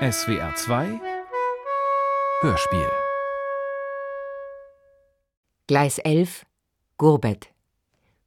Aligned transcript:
SWR 0.00 0.54
2 0.54 1.00
Hörspiel. 2.42 2.88
Gleis 5.66 5.98
11 5.98 6.46
Gurbet. 6.98 7.48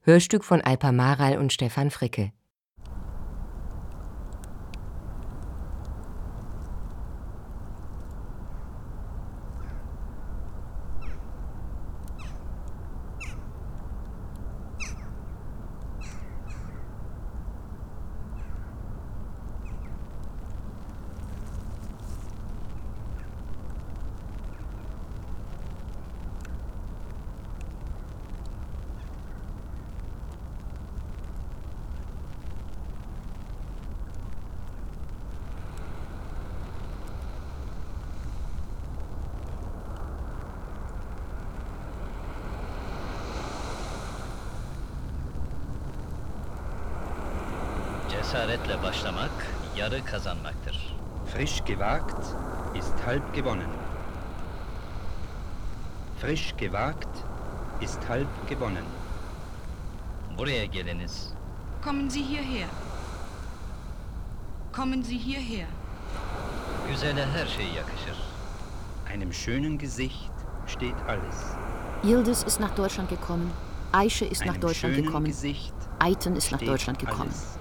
Hörstück 0.02 0.44
von 0.44 0.60
Alpa 0.60 0.92
Maral 0.92 1.38
und 1.38 1.54
Stefan 1.54 1.90
Fricke 1.90 2.34
Frisch 51.62 51.76
gewagt 51.78 52.36
ist 52.74 52.94
halb 53.06 53.34
gewonnen. 53.34 53.70
Frisch 56.20 56.54
gewagt 56.58 57.08
ist 57.80 58.00
halb 58.10 58.28
gewonnen. 58.50 58.86
Buraya 60.38 60.66
geliniz. 60.66 61.36
Kommen 61.84 62.10
Sie 62.10 62.24
hierher. 62.24 62.68
Kommen 64.72 65.04
Sie 65.04 65.18
hierher. 65.18 65.68
Güzele 66.90 67.26
her 67.26 67.46
şey 67.48 67.66
yakışır. 67.66 68.18
Einem 69.14 69.34
schönen 69.34 69.78
Gesicht 69.78 70.32
steht 70.68 70.96
alles. 71.08 71.56
Yildiz 72.04 72.44
ist 72.44 72.60
nach 72.60 72.76
Deutschland 72.76 73.10
gekommen. 73.10 73.52
Aische 73.92 74.26
ist 74.26 74.46
nach 74.46 74.54
Einem 74.54 74.62
Deutschland 74.62 74.96
schönen 74.96 75.08
gekommen. 75.08 75.26
Gesicht 75.26 75.74
Aiten 76.00 76.36
ist 76.36 76.52
nach 76.52 76.62
Deutschland 76.62 76.98
gekommen. 76.98 77.30
alles. 77.30 77.58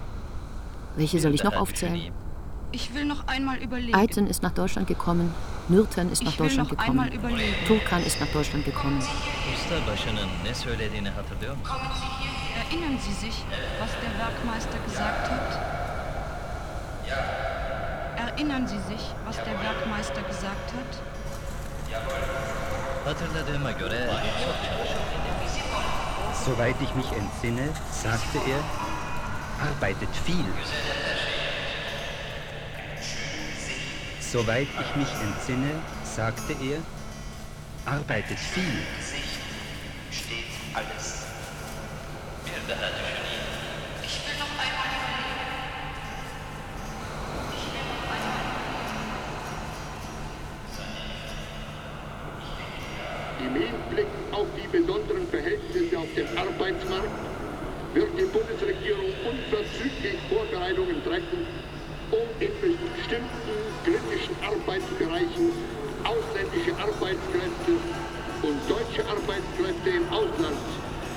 Welche 0.96 1.20
soll 1.20 1.34
ich 1.34 1.44
noch 1.44 1.56
aufzählen? 1.56 2.12
Ich 2.72 2.94
will 2.94 3.04
noch 3.04 3.26
einmal 3.26 3.56
überlegen. 3.56 3.94
Aiten 3.94 4.26
ist 4.26 4.42
nach 4.42 4.52
Deutschland 4.52 4.86
gekommen. 4.86 5.34
Nürten 5.68 6.12
ist 6.12 6.22
nach 6.22 6.36
Deutschland 6.36 6.68
gekommen. 6.68 7.10
Turkan 7.66 8.02
ist 8.04 8.20
nach 8.20 8.28
Deutschland 8.28 8.64
gekommen. 8.64 9.02
Usta 9.54 9.92
başının 9.92 10.28
ne 10.44 10.54
söylediğini 10.54 11.10
hatırlıyor 11.10 11.56
musun? 11.56 11.76
Erinnern 12.60 12.98
Sie 12.98 13.12
sich, 13.14 13.34
was 13.80 13.90
der 14.02 14.12
Werkmeister 14.18 14.78
gesagt 14.86 15.30
hat? 15.30 15.58
Erinnern 18.18 18.66
Sie 18.66 18.80
sich, 18.88 19.02
was 19.26 19.36
der 19.36 19.54
Werkmeister 19.62 20.22
gesagt 20.22 20.72
hat? 20.76 21.02
Hatırladığıma 23.04 23.70
göre 23.72 24.10
çok 24.44 24.56
çalışır. 24.66 25.00
Soweit 26.44 26.76
ich 26.82 26.94
mich 26.94 27.12
entsinne, 27.12 27.68
sagte 27.92 28.38
er, 28.38 28.62
arbeitet 29.68 30.08
viel. 30.26 30.44
Soweit 34.32 34.68
ich 34.80 34.94
mich 34.94 35.08
entsinne, 35.26 35.82
sagte 36.04 36.52
er, 36.52 36.78
arbeitet 37.84 38.38
viel. 38.38 38.62
steht 40.12 40.44
alles. 40.72 41.24
Daha 42.68 42.90
düşüneyim. 42.92 43.50
Im 53.40 53.54
Hinblick 53.54 54.06
auf 54.30 54.46
die 54.56 54.68
besonderen 54.68 55.26
Verhältnisse 55.26 55.98
auf 55.98 56.14
dem 56.14 56.38
Arbeitsmarkt 56.38 57.08
wird 57.94 58.10
die 58.16 58.26
Bundesregierung 58.26 59.12
unverzüglich 59.28 60.18
Vorbereitungen 60.28 61.02
treffen, 61.02 61.59
Arbeitsbereichen 64.60 65.52
ausländische 66.04 66.72
Arbeitskräfte 66.76 67.72
und 68.42 68.58
deutsche 68.68 69.02
Arbeitskräfte 69.08 69.90
im 69.90 70.08
Ausland, 70.08 70.58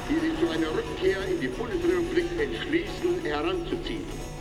die 0.09 0.19
sich 0.19 0.39
zu 0.39 0.49
einer 0.49 0.67
Rückkehr 0.67 1.25
in 1.27 1.41
die 1.41 1.47
Bundesrepublik 1.47 2.25
entschließen, 2.39 3.21
heranzuziehen. 3.23 4.33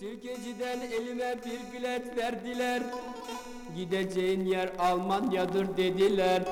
Sirkeci'den 0.00 0.80
elime 0.80 1.34
bir 1.44 1.72
bilet 1.72 2.16
verdiler. 2.16 2.82
Gideceğin 3.76 4.44
yer 4.44 4.68
Almanya'dır 4.78 5.76
dediler. 5.76 6.42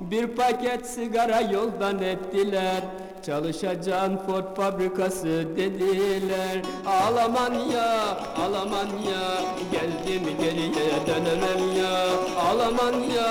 Bir 0.00 0.26
paket 0.26 0.86
sigara 0.86 1.40
yoldan 1.40 2.02
ettiler. 2.02 2.82
Çalışacağın 3.26 4.16
Ford 4.16 4.56
fabrikası 4.56 5.26
dediler. 5.56 6.62
Alamanya, 6.86 8.18
Alamanya, 8.38 9.40
geldim 9.72 10.22
geriye 10.40 11.06
dönemem 11.06 11.76
ya. 11.78 12.06
Alamanya, 12.50 13.26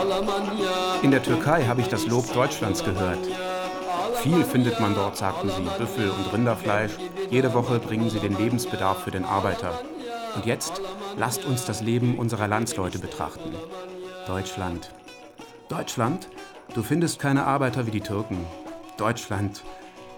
Alamanya. 0.00 1.02
In 1.02 1.12
der 1.12 1.24
Türkei 1.24 1.66
habe 1.66 1.80
ich 1.80 1.88
das 1.90 2.06
Lob 2.06 2.34
Deutschlands 2.34 2.84
gehört. 2.84 3.18
Viel 4.22 4.44
findet 4.44 4.80
man 4.80 4.94
dort, 4.94 5.16
sagten 5.16 5.48
sie, 5.48 5.78
Büffel 5.78 6.10
und 6.10 6.32
Rinderfleisch. 6.32 6.92
Jede 7.30 7.54
Woche 7.54 7.78
bringen 7.78 8.10
sie 8.10 8.20
den 8.20 8.38
Lebensbedarf 8.38 9.02
für 9.04 9.10
den 9.10 9.24
Arbeiter. 9.24 9.72
Und 10.36 10.46
jetzt 10.46 10.80
lasst 11.18 11.44
uns 11.44 11.64
das 11.64 11.80
Leben 11.82 12.18
unserer 12.18 12.48
Landsleute 12.48 12.98
betrachten. 12.98 13.54
Deutschland. 14.26 14.90
Deutschland, 15.68 16.28
du 16.74 16.82
findest 16.82 17.18
keine 17.18 17.44
Arbeiter 17.44 17.86
wie 17.86 17.90
die 17.90 18.00
Türken. 18.00 18.46
Deutschland. 18.96 19.62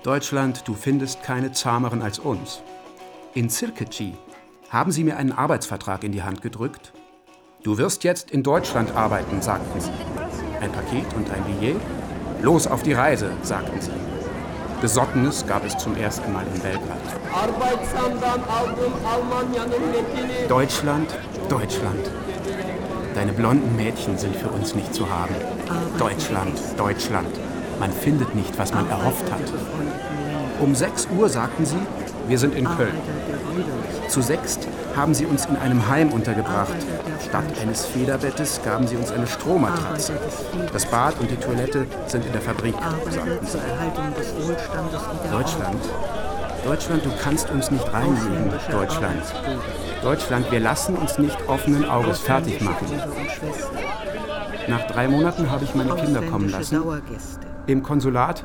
Deutschland, 0.03 0.67
du 0.67 0.75
findest 0.75 1.23
keine 1.23 1.53
zahmeren 1.53 2.03
als 2.03 2.19
uns. 2.19 2.61
In 3.33 3.49
Sirkeci 3.49 4.15
haben 4.69 4.91
sie 4.91 5.05
mir 5.05 5.17
einen 5.17 5.33
Arbeitsvertrag 5.33 6.05
in 6.05 6.13
die 6.13 6.23
Hand 6.23 6.43
gedrückt. 6.43 6.93
Du 7.63 7.79
wirst 7.79 8.05
jetzt 8.05 8.31
in 8.31 8.43
Deutschland 8.43 8.95
arbeiten, 8.95 9.41
sagten 9.41 9.81
sie. 9.81 9.93
Ein 10.61 10.73
Paket 10.73 11.07
und 11.15 11.31
ein 11.31 11.45
Billet? 11.45 11.81
Los 12.43 12.67
auf 12.67 12.83
die 12.83 12.93
Reise, 12.93 13.31
sagten 13.43 13.81
sie. 13.81 13.93
Besottenes 14.81 15.47
gab 15.47 15.65
es 15.65 15.79
zum 15.79 15.97
ersten 15.97 16.33
Mal 16.33 16.45
in 16.53 16.61
Belgrad. 16.61 16.99
Deutschland, 20.49 21.15
Deutschland. 21.49 22.11
Deine 23.15 23.33
blonden 23.33 23.77
Mädchen 23.77 24.19
sind 24.19 24.35
für 24.37 24.49
uns 24.49 24.75
nicht 24.75 24.93
zu 24.93 25.09
haben. 25.09 25.35
Deutschland, 25.99 26.61
Deutschland. 26.77 27.29
Man 27.81 27.93
findet 27.93 28.35
nicht, 28.35 28.59
was 28.59 28.73
man 28.73 28.89
erhofft 28.89 29.31
hat. 29.31 29.41
Um 30.61 30.75
6 30.75 31.09
Uhr 31.19 31.29
sagten 31.29 31.67
sie, 31.67 31.79
wir 32.29 32.39
sind 32.39 32.55
in 32.55 32.65
Köln. 32.65 32.95
Zu 34.09 34.23
sechst 34.23 34.69
haben 34.97 35.15
sie 35.15 35.27
uns 35.27 35.47
in 35.47 35.57
einem 35.57 35.89
Heim 35.89 36.13
untergebracht. 36.13 36.75
Statt 37.23 37.45
eines 37.61 37.85
Federbettes 37.85 38.61
gaben 38.65 38.87
sie 38.87 38.97
uns 38.97 39.11
eine 39.11 39.27
Strohmatratze. 39.27 40.13
Das 40.73 40.87
Bad 40.87 41.19
und 41.21 41.31
die 41.31 41.37
Toilette 41.37 41.87
sind 42.07 42.25
in 42.25 42.33
der 42.33 42.41
Fabrik, 42.41 42.75
sagten 43.11 43.47
sie. 43.47 43.59
Deutschland, 45.31 45.79
Deutschland, 46.65 47.05
du 47.05 47.11
kannst 47.23 47.51
uns 47.51 47.71
nicht 47.71 47.93
reinlegen, 47.93 48.53
Deutschland. 48.71 49.23
Deutschland, 50.03 50.51
wir 50.51 50.61
lassen 50.61 50.97
uns 50.97 51.19
nicht 51.19 51.37
offenen 51.49 51.89
Auges 51.89 52.21
fertig 52.21 52.61
machen. 52.61 52.87
Nach 54.69 54.87
drei 54.87 55.09
Monaten 55.09 55.51
habe 55.51 55.65
ich 55.65 55.75
meine 55.75 55.95
Kinder 55.95 56.23
kommen 56.23 56.49
lassen. 56.49 56.81
Im 57.67 57.83
Konsulat 57.83 58.45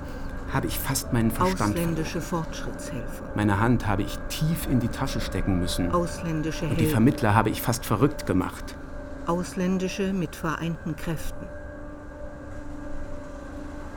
habe 0.53 0.67
ich 0.67 0.79
fast 0.79 1.13
meinen 1.13 1.31
Verstand. 1.31 1.75
Ausländische 1.75 2.21
Fortschrittshelfer. 2.21 3.23
Meine 3.35 3.59
Hand 3.59 3.85
habe 3.87 4.01
ich 4.01 4.17
tief 4.29 4.67
in 4.69 4.79
die 4.79 4.87
Tasche 4.87 5.21
stecken 5.21 5.59
müssen. 5.59 5.91
Ausländische 5.91 6.65
Und 6.65 6.79
die. 6.79 6.87
Vermittler 6.87 7.35
habe 7.35 7.49
ich 7.49 7.61
fast 7.61 7.85
verrückt 7.85 8.25
gemacht. 8.25 8.75
Ausländische 9.27 10.13
mit 10.13 10.35
vereinten 10.35 10.95
Kräften. 10.95 11.45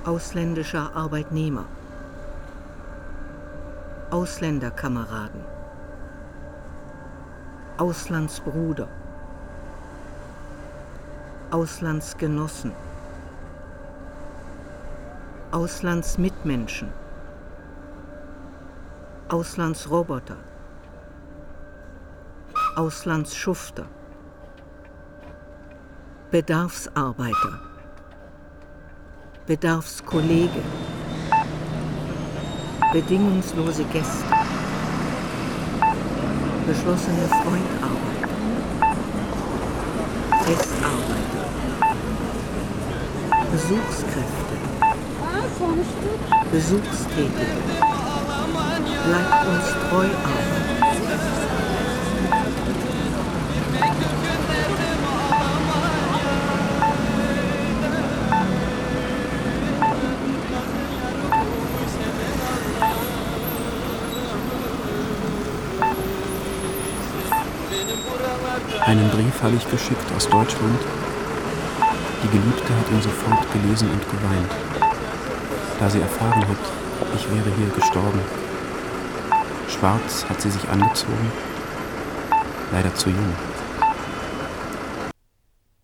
Ausländischer 0.05 0.95
Arbeitnehmer. 0.95 1.65
Ausländerkameraden. 4.11 5.41
Auslandsbruder. 7.79 8.89
Auslandsgenossen. 11.51 12.73
Auslandsmitmenschen, 15.53 16.89
Auslandsroboter, 19.29 20.39
Auslandsschufter, 22.75 23.85
Bedarfsarbeiter, 26.31 27.61
Bedarfskollege, 29.47 30.63
bedingungslose 32.95 33.85
Gäste, 33.93 34.25
beschlossene 36.67 37.29
Freundarbeit, 37.29 38.31
Restarbeiter, 40.47 41.45
Besuchskräfte, 43.51 44.42
Besuchstätige, 46.51 47.31
bleibt 49.07 49.47
uns 49.47 49.67
treu 49.89 50.07
arbeiten. 50.07 50.83
Einen 68.85 69.09
Brief 69.11 69.43
habe 69.43 69.57
ich 69.57 69.71
geschickt 69.71 70.13
aus 70.17 70.29
Deutschland. 70.29 70.81
Die 72.23 72.29
Geliebte 72.29 72.75
hat 72.77 72.91
ihn 72.91 73.03
sofort 73.03 73.53
gelesen 73.53 73.89
und 73.91 74.03
geweint, 74.11 74.92
da 75.83 75.91
sie 75.91 76.01
erfahren 76.01 76.47
hat, 76.47 76.59
ich 77.17 77.29
wäre 77.29 77.57
hier 77.57 77.69
gestorben. 77.71 78.21
Schwarz 79.69 80.25
hat 80.29 80.41
sie 80.41 80.53
sich 80.53 80.69
angezogen, 80.69 81.33
leider 82.71 82.95
zu 82.95 83.11
jung. 83.11 83.35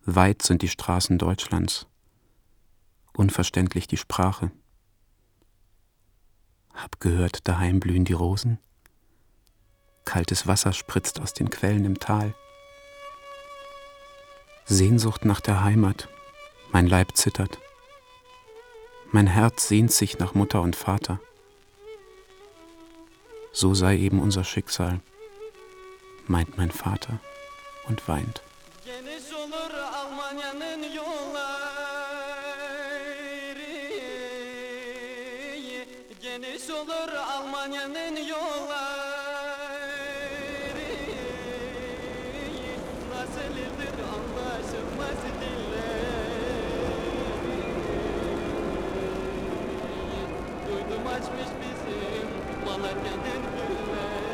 Weit 0.05 0.41
sind 0.41 0.61
die 0.61 0.69
Straßen 0.69 1.17
Deutschlands, 1.17 1.85
unverständlich 3.11 3.87
die 3.87 3.97
Sprache. 3.97 4.51
Hab 6.73 7.01
gehört, 7.01 7.45
daheim 7.49 7.81
blühen 7.81 8.05
die 8.05 8.13
Rosen, 8.13 8.57
kaltes 10.05 10.47
Wasser 10.47 10.71
spritzt 10.71 11.19
aus 11.19 11.33
den 11.33 11.49
Quellen 11.49 11.83
im 11.83 11.99
Tal. 11.99 12.33
Sehnsucht 14.63 15.25
nach 15.25 15.41
der 15.41 15.61
Heimat, 15.61 16.07
mein 16.71 16.87
Leib 16.87 17.17
zittert. 17.17 17.59
Mein 19.11 19.25
Herz 19.25 19.67
sehnt 19.67 19.91
sich 19.91 20.19
nach 20.19 20.35
Mutter 20.35 20.61
und 20.61 20.75
Vater. 20.75 21.19
So 23.51 23.73
sei 23.73 23.97
eben 23.97 24.21
unser 24.21 24.43
Schicksal, 24.43 24.99
meint 26.27 26.57
mein 26.57 26.69
Vater 26.69 27.19
und 27.87 28.07
weint. 28.07 28.43
Geniş 28.85 29.33
olur 36.69 37.13
Almanya'nın 37.13 38.15
yolları 38.15 38.88
açmış 51.15 51.49
bizim 51.61 52.27
Malatya'nın 52.65 53.43
gülleri 53.55 54.29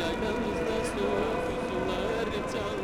Yaylamızda 0.00 0.76
soğuk 0.92 1.46
sular 1.68 2.28
çalar 2.52 2.82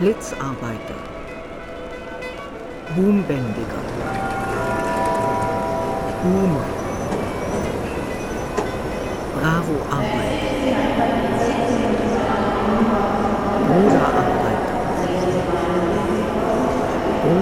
Blitzarbeiter, 0.00 1.02
Boombändiger, 2.96 3.86
Boomer, 6.22 6.70
Bravo-Arbeiter, 9.34 10.56
Bruderarbeiter, 10.66 11.45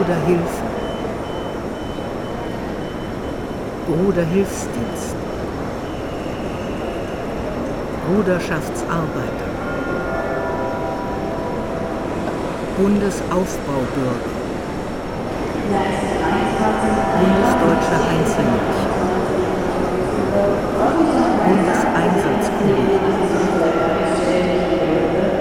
Bruderhilfe, 0.05 0.65
Bruderhilfsdienst, 3.87 5.17
Bruderschaftsarbeiter, 8.07 9.49
Bundesaufbaubürger, 12.77 14.29
Bundesdeutsche 17.19 17.97
Einzelmädchen, 18.13 18.93
Bundeseinsatzkollegen, 21.47 23.01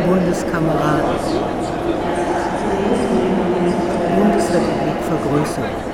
Bundeskameraden, 0.08 1.23
Bundesrepublik 5.18 5.93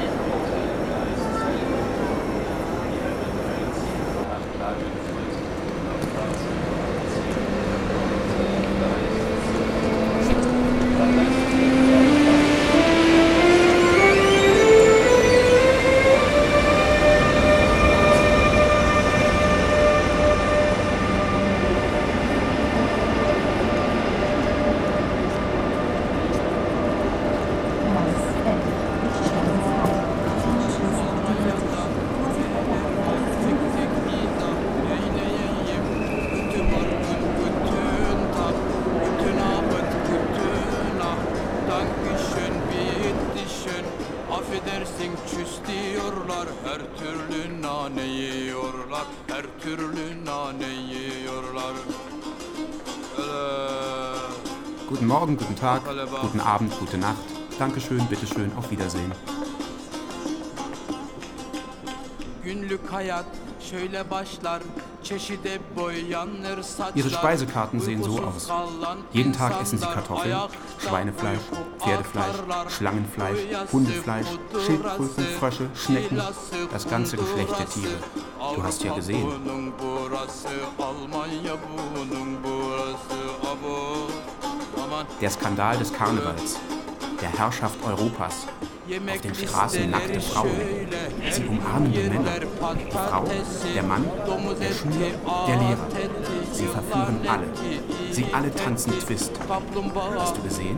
guten 56.22 56.40
Abend, 56.40 56.72
gute 56.80 56.98
Nacht. 56.98 57.18
Dankeschön, 57.60 58.08
bitteschön, 58.10 58.52
auf 58.58 58.70
Wiedersehen. 58.70 59.12
Günlük 62.44 62.94
hayat 62.94 63.26
şöyle 63.72 64.10
başlar 64.10 64.62
Çeşide 65.04 65.60
boyanır 65.76 66.64
saçlar 66.64 66.96
Ihre 66.96 67.10
Speisekarten 67.10 67.80
sehen 67.80 68.02
so 68.02 68.12
aus. 68.12 68.50
Jeden 69.14 69.34
Tag 69.34 69.52
essen 69.62 69.78
Sie 69.78 69.86
Kartoffeln, 69.86 70.38
Schweinefleisch, 70.80 71.42
Pferdefleisch. 71.80 72.36
Schlangenfleisch, 72.78 73.40
Hundefleisch, 73.72 74.28
Schildkröten, 74.66 75.26
Frösche, 75.40 75.68
Schnecken, 75.76 76.22
das 76.74 76.90
ganze 76.90 77.18
Geschlecht 77.18 77.60
der. 77.60 77.70
Tiere. 77.70 77.98
Du 78.56 78.64
hast 78.64 78.84
ja 78.84 78.94
gesehen. 78.96 79.28
Der 85.22 85.30
Skandal 85.30 85.78
des 85.78 85.94
Karnevals, 85.94 86.58
der 87.22 87.30
Herrschaft 87.38 87.78
Europas. 87.86 88.48
Auf 88.90 89.22
den 89.22 89.36
Straßen 89.36 89.92
nackte 89.92 90.20
Frauen. 90.20 90.50
Sie 91.30 91.44
umarmen 91.46 91.92
die 91.92 92.00
Männer. 92.00 92.40
Die 92.40 92.92
Frau, 92.92 93.24
der 93.76 93.84
Mann, 93.84 94.04
der 94.60 94.74
Schüler, 94.74 95.12
der 95.48 95.56
Lehrer. 95.58 95.88
Sie 96.52 96.66
verführen 96.66 97.20
alle. 97.28 97.46
Sie 98.12 98.26
alle 98.34 98.56
tanzen 98.56 98.98
Twist. 99.00 99.32
Hast 100.18 100.38
du 100.38 100.42
gesehen? 100.42 100.78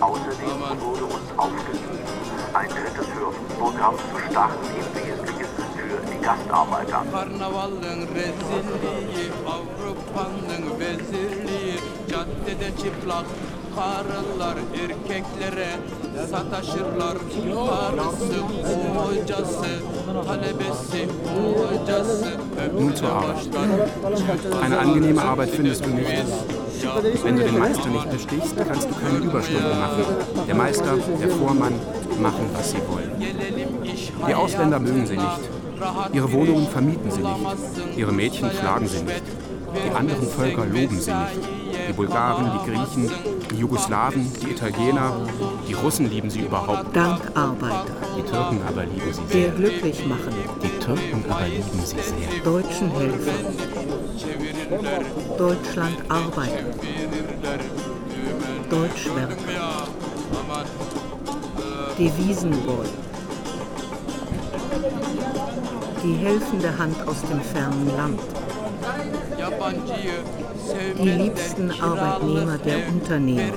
Außerdem 0.00 0.80
wurde 0.80 1.04
uns 1.04 1.30
aufgegeben, 1.36 2.01
ein 2.54 2.68
drittes 2.68 3.06
Hörfunkprogramm 3.14 3.94
zu 3.96 4.18
starten, 4.30 4.66
im 4.76 4.88
Wesentlichen 4.94 5.66
für 5.74 5.98
die 6.10 6.20
Gastarbeiter. 6.24 7.02
Karnavalın 7.12 8.00
rezilliği 8.14 9.26
Avrupa'nın 9.46 10.80
vezirliği 10.80 11.74
Caddede 12.10 12.70
çıplak 12.82 13.26
karılar 13.74 14.56
erkeklere 14.82 15.70
sataşırlar 16.30 17.18
Karısı 17.68 18.40
hocası 18.96 19.72
talebesi 20.26 21.08
hocası 21.68 22.30
Nun 22.74 22.94
zur 22.94 23.08
Arbeit. 23.08 23.56
Eine 24.66 24.76
angenehme 24.76 25.20
Arbeit 25.22 25.50
findest 25.50 25.84
du 25.84 25.90
nicht. 25.96 26.08
Wenn 27.24 27.36
du 27.36 27.44
den 27.44 27.58
Meister 27.58 27.90
nicht 27.90 28.10
bestichst, 28.10 28.56
kannst 28.68 28.90
du 28.90 28.94
keine 28.94 29.18
Überstunden 29.24 29.78
machen. 29.78 30.04
Der 30.48 30.54
Meister, 30.54 30.96
der 31.20 31.30
Vormann 31.30 31.74
machen, 32.22 32.48
was 32.54 32.70
sie 32.70 32.78
wollen. 32.88 33.10
Die 34.28 34.34
Ausländer 34.34 34.78
mögen 34.78 35.06
sie 35.06 35.16
nicht. 35.16 35.40
Ihre 36.12 36.32
Wohnungen 36.32 36.68
vermieten 36.68 37.10
sie 37.10 37.20
nicht. 37.22 37.96
Ihre 37.98 38.12
Mädchen 38.12 38.50
schlagen 38.50 38.86
sie 38.86 39.02
nicht. 39.02 39.22
Die 39.74 39.94
anderen 39.94 40.26
Völker 40.28 40.64
loben 40.66 41.00
sie 41.00 41.12
nicht. 41.12 41.48
Die 41.88 41.92
Bulgaren, 41.92 42.50
die 42.54 42.70
Griechen, 42.70 43.10
die 43.50 43.56
Jugoslawen, 43.56 44.30
die 44.40 44.50
Italiener, 44.50 45.12
die 45.68 45.72
Russen 45.72 46.08
lieben 46.10 46.30
sie 46.30 46.40
überhaupt. 46.40 46.94
Dank 46.94 47.20
Arbeiter. 47.34 47.86
Die 48.16 48.22
Türken 48.22 48.60
aber 48.68 48.84
lieben 48.84 49.12
sie 49.12 49.22
Der 49.22 49.42
sehr. 49.42 49.50
glücklich 49.50 50.06
machen. 50.06 50.34
Die 50.62 50.78
Türken 50.78 51.24
aber 51.28 51.46
lieben 51.48 51.84
sie 51.84 51.96
sehr. 51.96 52.42
Deutschen 52.44 52.90
helfen. 52.92 53.32
Deutschland 55.36 55.96
arbeiten. 56.08 56.66
Deutschwerke. 58.70 59.36
Devisenboy. 61.98 62.86
Die 66.02 66.14
helfende 66.14 66.78
Hand 66.78 66.96
aus 67.06 67.20
dem 67.22 67.40
fernen 67.40 67.86
Land. 67.96 68.20
Die 70.98 71.10
liebsten 71.10 71.70
Arbeitnehmer 71.70 72.56
der 72.58 72.88
Unternehmer. 72.88 73.52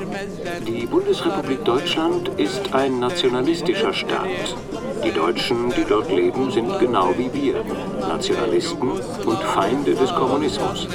Die 0.67 0.85
Bundesrepublik 0.85 1.63
Deutschland 1.63 2.29
ist 2.37 2.73
ein 2.73 2.99
nationalistischer 2.99 3.93
Staat. 3.93 4.55
Die 5.03 5.11
Deutschen, 5.11 5.69
die 5.69 5.85
dort 5.87 6.11
leben, 6.11 6.51
sind 6.51 6.77
genau 6.79 7.13
wie 7.17 7.31
wir, 7.33 7.63
Nationalisten 8.01 8.91
und 8.91 9.39
Feinde 9.43 9.95
des 9.95 10.13
Kommunismus. 10.13 10.87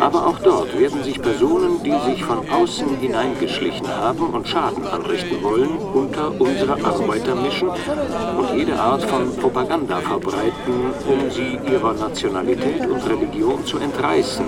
Aber 0.00 0.26
auch 0.26 0.38
dort 0.40 0.78
werden 0.78 1.02
sich 1.02 1.20
Personen, 1.20 1.82
die 1.82 1.98
sich 2.10 2.24
von 2.24 2.38
außen 2.50 2.98
hineingeschlichen 2.98 3.86
haben 3.88 4.26
und 4.28 4.48
Schaden 4.48 4.86
anrichten 4.86 5.42
wollen, 5.42 5.78
unter 5.78 6.32
unsere 6.38 6.72
Arbeiter 6.84 7.34
mischen 7.34 7.68
und 7.68 8.56
jede 8.56 8.78
Art 8.78 9.02
von 9.04 9.34
Propaganda 9.36 9.96
verbreiten, 10.00 10.92
um 11.06 11.30
sie 11.30 11.58
ihrer 11.70 11.94
Nationalität 11.94 12.86
und 12.86 13.08
Religion 13.08 13.64
zu 13.64 13.78
entreißen 13.78 14.44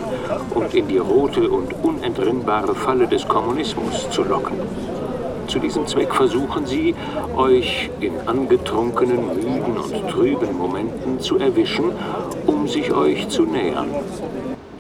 und 0.55 0.75
in 0.75 0.89
die 0.89 0.99
rote 0.99 1.49
und 1.49 1.73
unentrinnbare 1.83 2.75
Falle 2.75 3.07
des 3.07 3.27
Kommunismus 3.27 4.11
zu 4.11 4.25
locken. 4.25 4.57
Zu 5.47 5.61
diesem 5.61 5.87
Zweck 5.87 6.13
versuchen 6.13 6.67
sie, 6.67 6.95
euch 7.37 7.89
in 8.01 8.13
angetrunkenen, 8.27 9.27
müden 9.29 9.79
und 9.79 10.11
trüben 10.11 10.57
Momenten 10.57 11.21
zu 11.21 11.39
erwischen, 11.39 11.93
um 12.47 12.67
sich 12.67 12.93
euch 12.93 13.29
zu 13.29 13.45
nähern. 13.45 13.89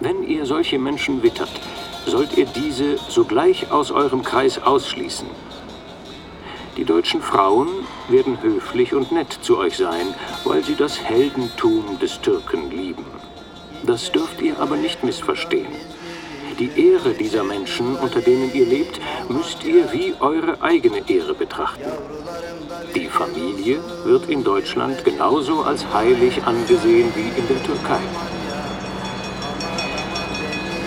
Wenn 0.07 0.23
ihr 0.23 0.47
solche 0.47 0.79
Menschen 0.79 1.25
wittert, 1.25 1.51
sollt 2.07 2.39
ihr 2.39 2.47
diese 2.47 2.97
sogleich 3.09 3.73
aus 3.73 3.91
eurem 3.91 4.23
Kreis 4.23 4.57
ausschließen. 4.63 5.27
Die 6.77 6.85
deutschen 6.85 7.21
Frauen 7.21 7.67
werden 8.09 8.41
höflich 8.41 8.95
und 8.95 9.11
nett 9.11 9.37
zu 9.43 9.59
euch 9.59 9.77
sein, 9.77 10.15
weil 10.45 10.63
sie 10.63 10.77
das 10.77 11.03
Heldentum 11.03 11.99
des 11.99 12.21
Türken 12.21 12.71
lieben. 12.71 13.05
Das 13.85 14.13
dürft 14.13 14.41
ihr 14.41 14.61
aber 14.61 14.77
nicht 14.77 15.03
missverstehen. 15.03 15.75
Die 16.61 16.71
Ehre 16.89 17.13
dieser 17.13 17.43
Menschen, 17.43 17.97
unter 17.97 18.21
denen 18.21 18.55
ihr 18.55 18.67
lebt, 18.67 19.01
müsst 19.29 19.65
ihr 19.65 19.93
wie 19.93 20.15
eure 20.21 20.63
eigene 20.63 21.03
Ehre 21.11 21.35
betrachten. 21.35 21.91
Die 22.95 23.09
Familie 23.09 23.81
wird 24.05 24.31
in 24.31 24.45
Deutschland 24.45 25.05
genauso 25.05 25.63
als 25.63 25.85
heilig 25.93 26.45
angesehen 26.45 27.13
wie 27.17 27.41
in 27.41 27.49
der 27.49 27.61
Türkei. 27.65 27.99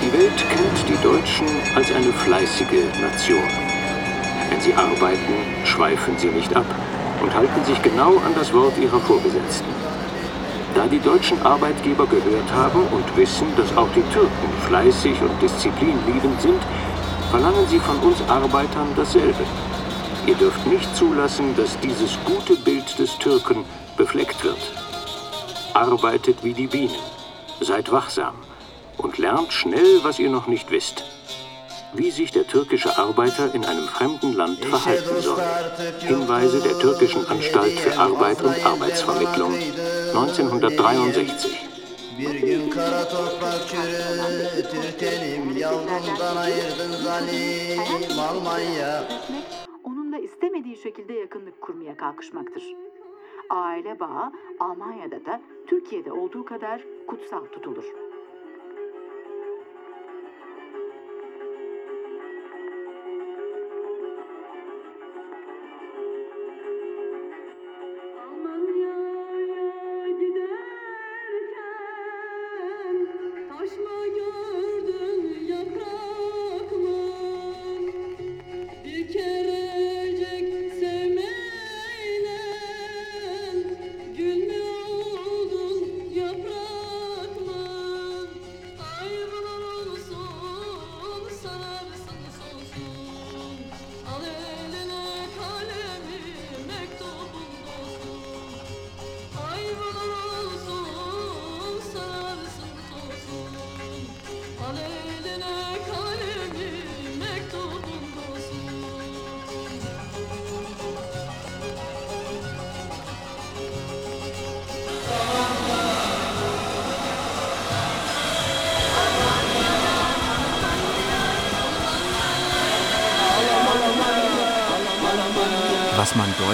Die 0.09 0.17
Welt 0.17 0.43
kennt 0.49 0.89
die 0.89 1.03
Deutschen 1.03 1.45
als 1.75 1.91
eine 1.91 2.11
fleißige 2.11 2.83
Nation. 2.99 3.47
Wenn 4.49 4.59
sie 4.59 4.73
arbeiten, 4.73 5.35
schweifen 5.65 6.17
sie 6.17 6.29
nicht 6.29 6.55
ab 6.55 6.65
und 7.21 7.31
halten 7.35 7.63
sich 7.63 7.79
genau 7.83 8.17
an 8.17 8.33
das 8.33 8.51
Wort 8.51 8.75
ihrer 8.79 8.99
Vorgesetzten. 9.01 9.69
Da 10.73 10.87
die 10.87 10.97
deutschen 10.97 11.39
Arbeitgeber 11.43 12.07
gehört 12.07 12.51
haben 12.51 12.81
und 12.87 13.17
wissen, 13.17 13.45
dass 13.55 13.77
auch 13.77 13.89
die 13.93 14.01
Türken 14.11 14.49
fleißig 14.67 15.21
und 15.21 15.39
disziplinliebend 15.43 16.41
sind, 16.41 16.61
verlangen 17.29 17.67
sie 17.67 17.79
von 17.79 17.97
uns 17.97 18.17
Arbeitern 18.27 18.87
dasselbe. 18.95 19.45
Ihr 20.25 20.35
dürft 20.35 20.65
nicht 20.65 20.95
zulassen, 20.95 21.55
dass 21.55 21.79
dieses 21.81 22.17
gute 22.25 22.55
Bild 22.55 22.97
des 22.97 23.15
Türken 23.19 23.63
befleckt 23.95 24.43
wird. 24.43 24.71
Arbeitet 25.75 26.43
wie 26.43 26.53
die 26.53 26.67
Bienen, 26.67 26.97
seid 27.61 27.91
wachsam 27.91 28.48
und 28.99 29.17
lernt 29.17 29.53
schnell, 29.53 30.03
was 30.03 30.19
ihr 30.19 30.29
noch 30.29 30.47
nicht 30.47 30.69
wisst. 30.71 31.03
Wie 31.93 32.11
sich 32.11 32.31
der 32.31 32.45
türkische 32.45 32.97
Arbeiter 32.97 33.53
in 33.55 33.65
einem 33.65 33.87
fremden 33.87 34.33
Land 34.33 34.63
verhalten 34.63 35.21
soll. 35.21 35.41
Hinweise 35.99 36.61
der 36.61 36.77
türkischen 36.77 37.25
Anstalt 37.25 37.79
für 37.79 37.97
Arbeit 37.97 38.41
und 38.41 38.65
Arbeitsvermittlung 38.65 39.53
1963. 39.53 41.67
Bir 42.19 42.41
gün 42.41 42.69
kara 42.69 43.07
toprak 43.07 43.67
çürütür 43.69 44.99
tenim 44.99 45.57
Yavrumdan 45.57 46.37
ayırdın 46.37 46.91
zalim 47.03 48.19
Almanya 48.19 49.03
onunla 49.83 50.17
istemediği 50.17 50.77
şekilde 50.77 51.13
yakınlık 51.13 51.61
kurmaya 51.61 51.97
kalkışmaktır. 51.97 52.63
Aile 53.49 53.99
bağı 53.99 54.31
Almanya'da 54.59 55.25
da 55.25 55.41
Türkiye'de 55.67 56.11
olduğu 56.11 56.45
kadar 56.45 56.81
kutsal 57.07 57.45
tutulur. 57.45 57.85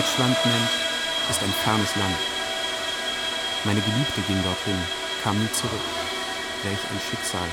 Deutschland 0.05 0.37
nennt, 0.45 0.69
ist 1.31 1.41
ein 1.41 1.51
fernes 1.63 1.95
Land. 1.95 2.15
Meine 3.63 3.81
Geliebte 3.81 4.21
ging 4.27 4.41
dorthin, 4.43 4.77
kam 5.23 5.39
nie 5.39 5.51
zurück. 5.51 5.81
Welch 6.63 6.79
ein 6.91 7.01
Schicksal. 7.09 7.47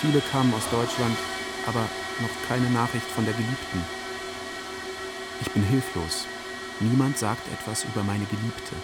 Viele 0.00 0.22
kamen 0.32 0.52
aus 0.54 0.68
Deutschland, 0.70 1.16
aber 1.66 1.86
noch 2.20 2.48
keine 2.48 2.70
Nachricht 2.70 3.06
von 3.06 3.26
der 3.26 3.34
Geliebten. 3.34 3.84
Ich 5.42 5.50
bin 5.50 5.62
hilflos. 5.62 6.24
Niemand 6.80 7.18
sagt 7.18 7.46
etwas 7.52 7.84
über 7.84 8.02
meine 8.02 8.24
Geliebte. 8.24 8.74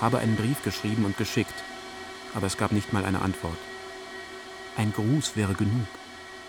Habe 0.00 0.18
einen 0.18 0.36
Brief 0.36 0.62
geschrieben 0.62 1.04
und 1.04 1.18
geschickt, 1.18 1.62
aber 2.34 2.46
es 2.46 2.56
gab 2.56 2.72
nicht 2.72 2.94
mal 2.94 3.04
eine 3.04 3.20
Antwort. 3.20 3.58
Ein 4.78 4.94
Gruß 4.94 5.36
wäre 5.36 5.52
genug. 5.52 5.86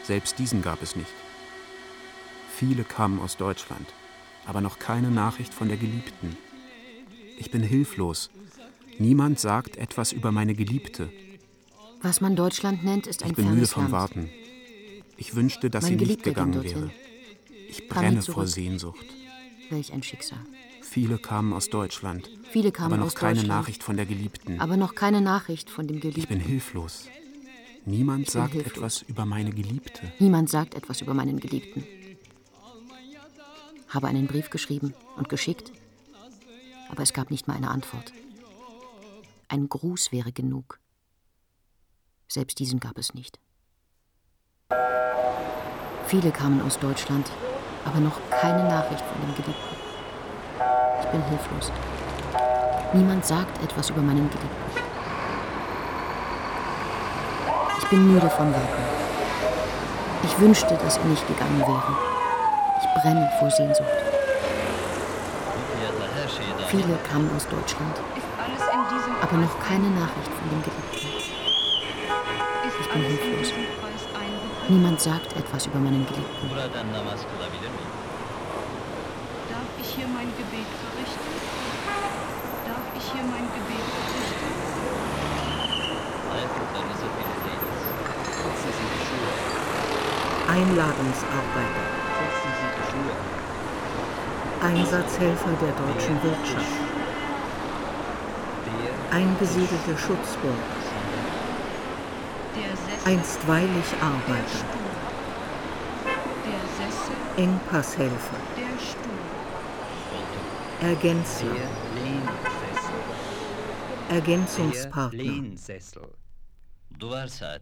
Selbst 0.03 0.39
diesen 0.39 0.62
gab 0.62 0.82
es 0.82 0.96
nicht. 0.96 1.13
Viele 2.55 2.86
kamen 2.86 3.20
aus 3.20 3.36
Deutschland, 3.36 3.93
aber 4.46 4.62
noch 4.62 4.80
keine 4.80 5.12
Nachricht 5.12 5.54
von 5.54 5.68
der 5.68 5.78
Geliebten. 5.78 6.38
Ich 7.38 7.52
bin 7.52 7.64
hilflos. 7.64 8.30
Niemand 9.00 9.40
sagt 9.40 9.78
etwas 9.78 10.12
über 10.12 10.32
meine 10.32 10.54
Geliebte. 10.54 11.10
Was 12.02 12.22
man 12.22 12.36
Deutschland 12.36 12.84
nennt, 12.84 13.08
ist 13.08 13.24
ein 13.24 13.30
Ich 13.32 13.36
bin 13.36 13.50
müde 13.50 13.68
vom 13.68 13.84
Land. 13.84 13.94
Warten. 13.94 14.30
Ich 15.18 15.36
wünschte, 15.36 15.70
dass 15.70 15.84
Mein 15.84 15.92
sie 15.92 15.96
nicht 16.06 16.24
Geliebter 16.24 16.44
ging 16.44 16.52
gegangen 16.52 16.64
wäre. 16.64 16.92
Ich 17.70 17.88
brenne 17.88 18.22
vor 18.22 18.46
Sehnsucht. 18.48 19.06
Welch 19.70 19.94
ein 19.94 20.04
Schicksal. 20.04 20.40
Viele 20.82 21.18
kamen 21.18 21.54
aus 21.54 21.70
Deutschland. 21.70 22.30
Viele 22.52 22.72
kamen 22.72 22.94
aber 22.94 22.98
noch 23.00 23.08
aus 23.08 23.16
keine. 23.16 23.44
Nachricht 23.44 23.82
von 23.82 23.96
der 23.98 24.06
Geliebten. 24.06 24.60
Aber 24.60 24.78
noch 24.78 24.94
keine 24.94 25.22
Nachricht 25.22 25.70
von 25.70 25.88
dem 25.88 25.98
ich 25.98 26.02
Geliebten. 26.04 26.28
bin 26.28 26.40
hilflos. 26.40 27.08
Niemand 27.86 28.28
Ich 28.28 28.34
bin 28.34 28.34
sagt 28.34 28.54
hilflos. 28.54 28.74
etwas 28.76 29.02
über 29.04 29.26
meine 29.26 29.52
Geliebte. 29.52 30.12
Niemand 30.20 30.50
sagt 30.50 30.76
etwas 30.76 31.02
über 31.02 31.14
meinen 31.14 31.40
Geliebten. 31.40 31.84
Habe 33.94 34.08
einen 34.08 34.26
Brief 34.26 34.50
geschrieben 34.50 34.96
und 35.18 35.30
geschickt, 35.30 35.72
aber 36.90 37.04
es 37.04 37.14
gab 37.14 37.30
nicht 37.30 37.48
mal 37.48 37.56
eine 37.56 37.70
Antwort. 37.70 38.12
Ein 39.50 39.70
Gruß 39.70 40.12
wäre 40.12 40.32
genug. 40.32 40.80
Selbst 42.28 42.58
diesen 42.58 42.80
gab 42.80 42.98
es 42.98 43.14
nicht. 43.14 43.40
Viele 46.08 46.32
kamen 46.32 46.62
aus 46.64 46.80
Deutschland, 46.80 47.30
aber 47.86 48.00
noch 48.00 48.20
keine 48.32 48.64
Nachricht 48.64 49.04
von 49.06 49.22
dem 49.22 49.36
Geliebten. 49.36 49.76
Ich 51.02 51.08
bin 51.10 51.24
hilflos. 51.26 51.72
Niemand 52.94 53.24
sagt 53.26 53.64
etwas 53.64 53.92
über 53.92 54.02
meinen 54.02 54.28
Geliebten. 54.30 54.82
Ich 57.78 57.86
bin 57.90 58.12
müde 58.12 58.30
vom 58.32 58.52
Warten. 58.52 58.84
Ich 60.24 60.40
wünschte, 60.40 60.76
dass 60.78 60.98
er 60.98 61.06
nicht 61.06 61.28
gegangen 61.28 61.60
wäre. 61.60 62.12
Ich 62.96 63.02
brenne 63.02 63.30
vor 63.40 63.50
Sehnsucht. 63.50 63.90
Viele 66.68 66.98
kamen 67.10 67.30
aus 67.36 67.48
Deutschland, 67.48 67.96
Alles 68.38 68.62
in 68.62 68.98
diesem 68.98 69.16
aber 69.22 69.38
noch 69.38 69.60
keine 69.60 69.90
Nachricht 69.90 70.32
von 70.32 70.50
dem 70.50 70.62
Geliebten. 70.64 71.08
ist 72.68 72.80
Ich 72.82 72.90
bin 72.90 73.02
hilflos. 73.02 73.54
Niemand 74.70 75.02
sagt 75.02 75.36
etwas 75.36 75.66
über 75.66 75.80
meinen 75.80 76.06
Geliebten. 76.06 76.50
Darf 76.50 76.70
ich 79.82 79.88
hier 79.96 80.08
mein 80.08 80.30
Gebet 80.38 80.70
verrichten? 80.82 81.34
Darf 82.66 82.86
ich 82.98 83.04
hier 83.12 83.24
mein 83.24 83.48
Gebet 83.54 83.86
verrichten? 83.94 84.74
Einladungsarbeiter. 90.48 91.93
Einsatzhelfer 94.63 95.51
der 95.60 95.74
deutschen 95.74 96.24
Wirtschaft. 96.24 96.79
Eingesiedelte 99.12 99.98
Sessel, 99.98 100.58
Einstweilig 103.05 103.86
Arbeiter. 104.01 104.65
Engpasshelfer. 107.36 108.38
Ergänzler. 110.82 111.55
Ergänzungspartner. 114.10 115.58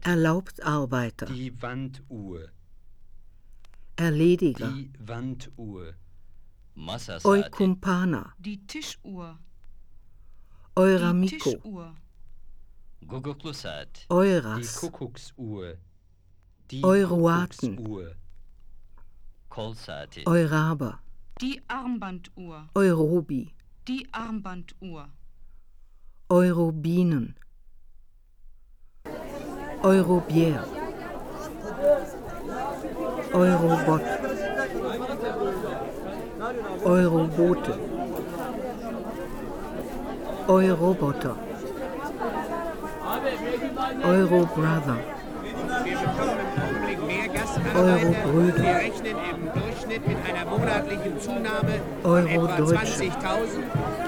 Erlaubt 0.03 0.63
Arbeiter. 0.63 1.25
Die 1.25 1.61
Wanduhr. 1.61 2.49
Erlediger. 3.95 4.73
Eukumpana. 7.23 8.33
Die 8.39 8.57
Tischuhr. 8.67 9.37
Die 10.77 10.81
Euramiko. 10.81 11.51
Tischuhr. 11.51 11.95
Guguklu 13.07 13.53
saat. 13.53 14.07
Die 14.09 14.13
Euras. 14.13 14.79
Kuckucksuhr. 14.79 15.77
Die 16.71 16.83
Euroaten. 16.83 17.75
Kuckucksuhr. 17.75 18.15
Kol 19.51 19.75
saati. 19.75 20.23
Euraber. 20.25 20.99
Die 21.41 21.61
Armbanduhr. 21.67 22.69
Eurobi. 22.73 23.53
Die 23.87 24.07
Armbanduhr. 24.13 25.09
Eurobinen. 26.29 27.35
Eurobier. 29.83 30.63
Eurobot. 33.33 34.01
Eurobote. 36.41 37.73
Euroboter. 40.47 41.35
Eurobrother. 44.03 44.97
Wir 45.83 45.97
bekommen 45.97 46.37
im 46.41 46.61
Augenblick 46.63 47.05
mehr 47.05 47.27
Gastarbeiter. 47.27 47.79
Eurobrüder. 47.79 48.63
Wir 48.63 48.75
rechnen 48.75 49.15
im 49.29 49.61
Durchschnitt 49.61 50.07
mit 50.07 50.17
einer 50.27 50.49
monatlichen 50.49 51.19
Zunahme 51.19 51.79
von 52.01 52.27
etwa 52.27 52.41
Eurodeutsche. 52.41 53.03
20.000 53.03 53.09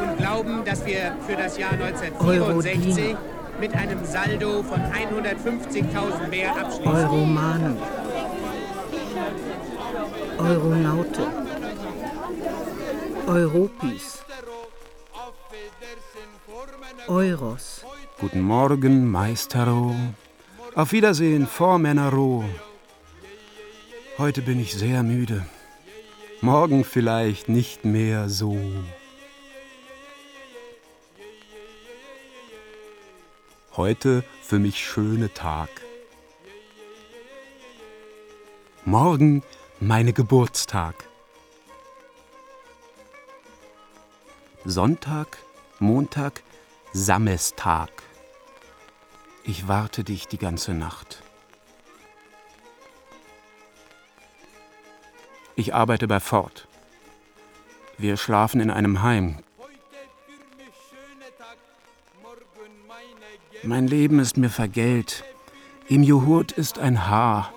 und 0.01 0.17
glauben, 0.17 0.65
dass 0.65 0.85
wir 0.87 1.15
für 1.27 1.35
das 1.35 1.57
Jahr 1.59 1.73
1964 1.73 2.17
Eurodiener. 2.27 3.19
mit 3.59 3.75
einem 3.75 4.03
Saldo 4.05 4.63
von 4.63 4.79
150.000 4.79 6.29
mehr 6.31 6.49
abschließen. 6.49 6.95
Euromanen. 6.95 7.77
Euronaute. 10.39 11.42
Europis. 13.27 14.23
Euros. 17.07 17.85
Guten 18.19 18.41
Morgen, 18.41 19.09
Meistero. 19.09 19.95
Auf 20.75 20.91
Wiedersehen, 20.91 21.47
Vormännerroh. 21.47 22.43
Heute 24.17 24.41
bin 24.41 24.59
ich 24.59 24.73
sehr 24.73 25.03
müde. 25.03 25.45
Morgen 26.41 26.83
vielleicht 26.83 27.47
nicht 27.47 27.85
mehr 27.85 28.27
so. 28.29 28.57
Heute 33.77 34.23
für 34.41 34.59
mich 34.59 34.79
schöne 34.79 35.33
Tag. 35.33 35.69
Morgen 38.85 39.43
meine 39.79 40.11
Geburtstag. 40.11 41.12
Sonntag, 44.65 45.39
Montag, 45.79 46.41
Samestag. 46.93 47.89
Ich 49.43 49.67
warte 49.67 50.05
dich 50.05 50.29
die 50.29 50.37
ganze 50.37 50.73
Nacht. 50.73 51.21
Ich 55.57 55.73
arbeite 55.75 56.07
bei 56.07 56.21
Ford. 56.21 56.69
Wir 57.97 58.15
schlafen 58.15 58.61
in 58.61 58.71
einem 58.71 59.01
Heim. 59.01 59.39
Mein 63.63 63.87
Leben 63.87 64.19
ist 64.19 64.37
mir 64.37 64.49
vergällt. 64.49 65.25
Im 65.89 66.03
Joghurt 66.03 66.53
ist 66.53 66.79
ein 66.79 67.07
Haar. 67.09 67.53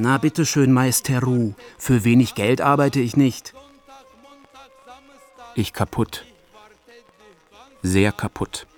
Na 0.00 0.16
bitteschön, 0.16 0.72
Meisteru, 0.72 1.54
für 1.76 2.04
wenig 2.04 2.36
Geld 2.36 2.60
arbeite 2.60 3.00
ich 3.00 3.16
nicht. 3.16 3.52
Ich 5.56 5.72
kaputt. 5.72 6.24
Sehr 7.82 8.12
kaputt. 8.12 8.68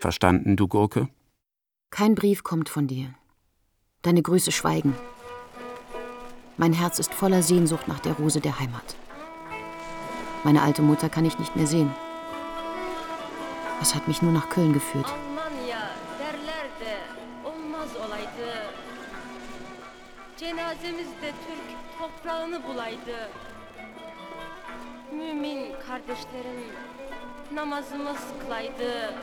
Verstanden, 0.00 0.56
du 0.56 0.66
Gurke? 0.66 1.08
Kein 1.90 2.16
Brief 2.16 2.42
kommt 2.42 2.68
von 2.68 2.88
dir. 2.88 3.14
Deine 4.02 4.20
Grüße 4.20 4.50
schweigen. 4.50 4.96
Mein 6.56 6.72
Herz 6.72 6.98
ist 6.98 7.14
voller 7.14 7.44
Sehnsucht 7.44 7.86
nach 7.86 8.00
der 8.00 8.14
Rose 8.14 8.40
der 8.40 8.58
Heimat. 8.58 8.96
Meine 10.42 10.62
alte 10.62 10.82
Mutter 10.82 11.08
kann 11.08 11.24
ich 11.24 11.38
nicht 11.38 11.54
mehr 11.54 11.68
sehen. 11.68 11.92
Was 13.78 13.94
hat 13.94 14.08
mich 14.08 14.22
nur 14.22 14.32
nach 14.32 14.50
Köln 14.50 14.72
geführt? 14.72 15.14
Cenazemizde 20.38 21.32
Türk 21.46 21.98
toprağını 21.98 22.64
bulaydı. 22.64 23.28
Mümin 25.12 25.72
kardeşlerim 25.88 26.72
namazımız 27.54 28.20
kılaydı. 28.40 29.14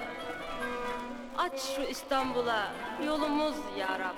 Aç 1.38 1.60
şu 1.76 1.82
İstanbul'a 1.82 2.72
yolumuz 3.06 3.56
ya 3.78 4.00
Rab. 4.00 4.16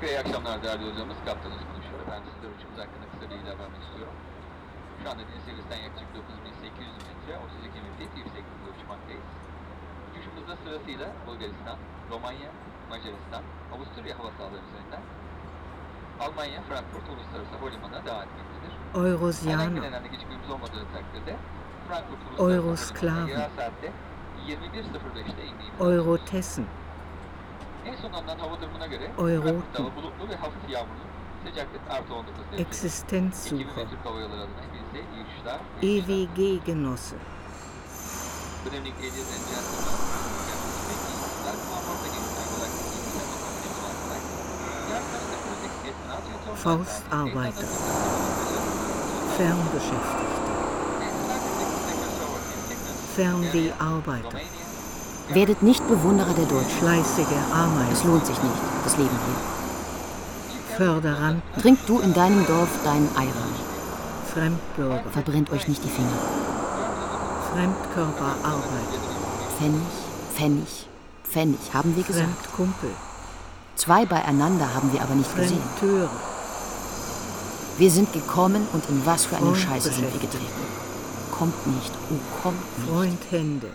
Tekrar 0.00 0.14
iyi 0.14 0.20
akşamlar 0.24 0.56
değerli 0.62 0.84
hocamız. 0.90 1.18
Kaptanız 1.28 1.62
konuşuyor. 1.70 2.02
Ben 2.10 2.20
size 2.34 2.46
uçumuz 2.54 2.78
hakkında 2.82 3.06
kısa 3.12 3.24
bilgiler 3.30 3.56
vermek 3.62 3.82
istiyorum. 3.86 4.16
Şu 5.00 5.04
anda 5.10 5.22
deniz 5.28 5.42
seviyesinden 5.46 5.80
yaklaşık 5.86 6.10
9800 6.14 6.94
metre, 7.08 7.32
32 7.44 7.78
metre 7.84 8.02
yükseklikte 8.22 8.66
uçmaktayız. 8.74 9.26
Uçuşumuzda 10.08 10.54
sırasıyla 10.62 11.06
Bulgaristan, 11.26 11.78
Romanya, 12.12 12.50
Macaristan, 12.90 13.42
Avusturya 13.74 14.12
hava 14.18 14.30
sahaları 14.38 14.62
üzerinden 14.68 15.02
Almanya, 16.24 16.58
Frankfurt 16.68 17.06
Uluslararası 17.12 17.54
Havalimanı'na 17.58 18.00
devam 18.08 18.22
etmektedir. 18.26 18.72
Herhangi 18.94 19.10
Eurosianer, 19.14 20.02
bir 20.04 20.12
gecikmemiz 20.14 20.48
olmadığı 20.54 20.84
takdirde 20.94 21.32
Frankfurt 21.88 22.20
Uluslararası 22.26 22.94
Havalimanı'na 22.94 23.30
yerel 23.34 23.52
saatte 23.58 23.88
21.05'te 24.48 25.42
inmeyi 25.50 25.70
Eurotessen, 25.98 26.66
En 27.98 28.02
son 28.02 28.12
alınan 28.12 28.38
hava 28.38 28.60
durumuna 28.60 28.86
göre 28.86 29.04
Euroten. 29.18 29.42
Frankfurt 29.42 29.78
hava 29.78 29.96
bulutlu 29.96 30.28
ve 30.28 30.36
hafif 30.36 30.70
yağmurlu. 30.70 31.04
Sıcaklık 31.44 31.80
artı 31.90 32.14
19 32.14 32.36
derece. 32.36 32.54
Ekibi 32.54 32.68
Existenzsucher, 32.68 33.58
ve 33.58 33.88
Türk 33.90 34.04
Hava 34.04 34.20
Yolları 34.20 34.40
adına 34.40 34.62
hepinize 34.66 35.00
iyi 35.14 35.24
uçuşlar. 35.24 35.60
EWG-Genosse, 35.82 37.16
Faustarbeiter, 46.56 47.68
Fernbeschäftigte, 49.38 50.52
Fernweharbeiter, 53.16 54.42
Werdet 55.30 55.62
nicht 55.62 55.86
Bewunderer 55.86 56.32
der 56.32 56.46
Deutschen. 56.46 56.78
fleißige 56.80 57.26
Es 57.26 57.54
Ameisen, 57.54 58.10
lohnt 58.10 58.26
sich 58.26 58.42
nicht, 58.42 58.54
das 58.84 58.96
Leben 58.96 59.10
hier. 59.10 60.76
Förderanten, 60.76 61.60
Trink 61.60 61.78
du 61.86 61.98
in 62.00 62.14
deinem 62.14 62.46
Dorf 62.46 62.68
deinen 62.84 63.08
Ayran. 63.14 63.52
Fremdbürger, 64.32 65.02
Verbrennt 65.12 65.50
euch 65.50 65.68
nicht 65.68 65.84
die 65.84 65.88
Finger. 65.88 66.08
Fremdkörperarbeit, 67.52 68.92
Pfennig, 69.58 69.82
Pfennig, 70.34 70.88
Pfennig, 71.24 71.58
haben 71.74 71.94
wir 71.96 72.04
gesagt. 72.04 72.28
Fremdkumpel, 72.28 72.90
Zwei 73.76 74.06
beieinander 74.06 74.74
haben 74.74 74.92
wir 74.92 75.02
aber 75.02 75.14
nicht 75.14 75.34
gesehen. 75.36 75.60
Fremdteure, 75.78 76.10
Wir 77.78 77.90
sind 77.90 78.12
gekommen 78.12 78.66
und 78.72 78.88
in 78.88 79.04
was 79.04 79.26
für 79.26 79.36
eine 79.36 79.46
Freund 79.46 79.58
Scheiße 79.58 79.92
sind 79.92 80.12
wir 80.12 80.20
getreten. 80.20 80.44
Kommt 81.30 81.66
nicht, 81.66 81.92
oh, 82.10 82.42
kommt 82.42 82.78
nicht. 82.78 82.88
Freundhände, 82.90 83.68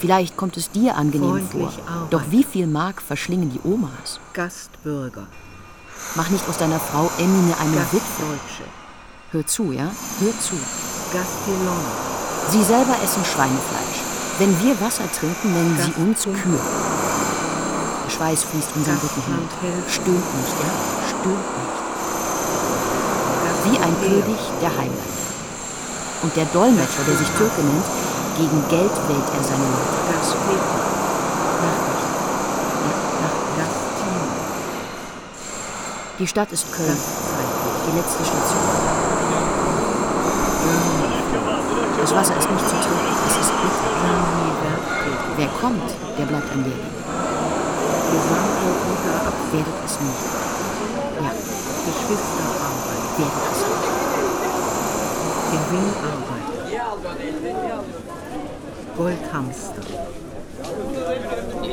Vielleicht 0.00 0.36
kommt 0.36 0.56
es 0.56 0.70
dir 0.70 0.96
angenehm 0.96 1.40
vor. 1.48 1.70
Freundlich 1.70 1.84
arbeiten. 1.86 2.10
Doch 2.10 2.22
wie 2.30 2.44
viel 2.44 2.66
Mark 2.66 3.02
verschlingen 3.02 3.50
die 3.50 3.60
Omas? 3.68 4.20
Gastbürger, 4.32 5.26
Mach 6.14 6.30
nicht 6.30 6.48
aus 6.48 6.56
deiner 6.56 6.80
Frau 6.80 7.10
Emine 7.18 7.54
eine 7.60 7.80
Witwe. 7.92 8.38
Hör 9.30 9.46
zu, 9.46 9.72
ja? 9.72 9.90
Hör 10.20 10.32
zu. 10.40 10.54
Gastillon, 11.12 11.84
Sie 12.50 12.62
selber 12.62 12.96
essen 13.04 13.24
Schweinefleisch. 13.24 14.00
Wenn 14.38 14.58
wir 14.62 14.80
Wasser 14.80 15.10
trinken, 15.12 15.52
nennen 15.52 15.76
sie 15.76 16.00
uns 16.00 16.22
Kühe. 16.22 16.60
Der 18.06 18.10
Schweiß 18.10 18.44
fließt 18.44 18.70
unseren 18.76 18.96
Rücken 18.96 19.22
helfen. 19.26 19.90
Stöhnt 19.90 20.34
nicht, 20.38 20.56
ja? 20.62 20.70
Stöhnt 21.08 21.48
nicht. 21.58 21.78
Wie 23.64 23.78
ein 23.78 23.96
König 24.00 24.40
der 24.62 24.70
Heimleiter. 24.70 25.18
Und 26.22 26.36
der 26.36 26.46
Dolmetscher, 26.46 27.04
der 27.06 27.16
sich 27.16 27.28
Türke 27.36 27.60
nennt, 27.60 27.84
gegen 28.38 28.62
Geld 28.68 28.94
wählt 29.08 29.28
er 29.34 29.42
seine 29.42 29.66
Leute 29.66 29.98
aus. 29.98 30.30
Gastpeter, 30.30 30.82
Nachtlicht. 31.58 32.06
Ja. 33.18 33.28
Gastine, 33.58 34.26
Die 36.20 36.26
Stadt 36.26 36.52
ist 36.52 36.72
Köln. 36.72 36.96
Die 37.86 37.96
letzte 37.98 38.24
Station. 38.24 38.62
Das 42.00 42.14
Wasser 42.14 42.36
ist 42.38 42.50
nicht 42.50 42.68
zu 42.68 42.76
trinken. 42.76 43.16
Es 43.26 43.36
ist 43.36 43.50
bitter. 43.50 43.90
Wer 45.36 45.48
kommt, 45.60 45.90
der 46.16 46.26
bleibt 46.26 46.52
am 46.52 46.62
Leben. 46.62 46.98
Werdet 49.52 49.78
es 49.84 50.00
nicht. 50.00 50.22
Ja, 51.18 51.30
Geschwisterarbeit, 51.86 53.02
werdet 53.18 53.44
es 53.50 53.60
nicht. 53.66 53.86
Gewinnarbeit, 55.50 56.48
Goldhamster, 58.98 59.82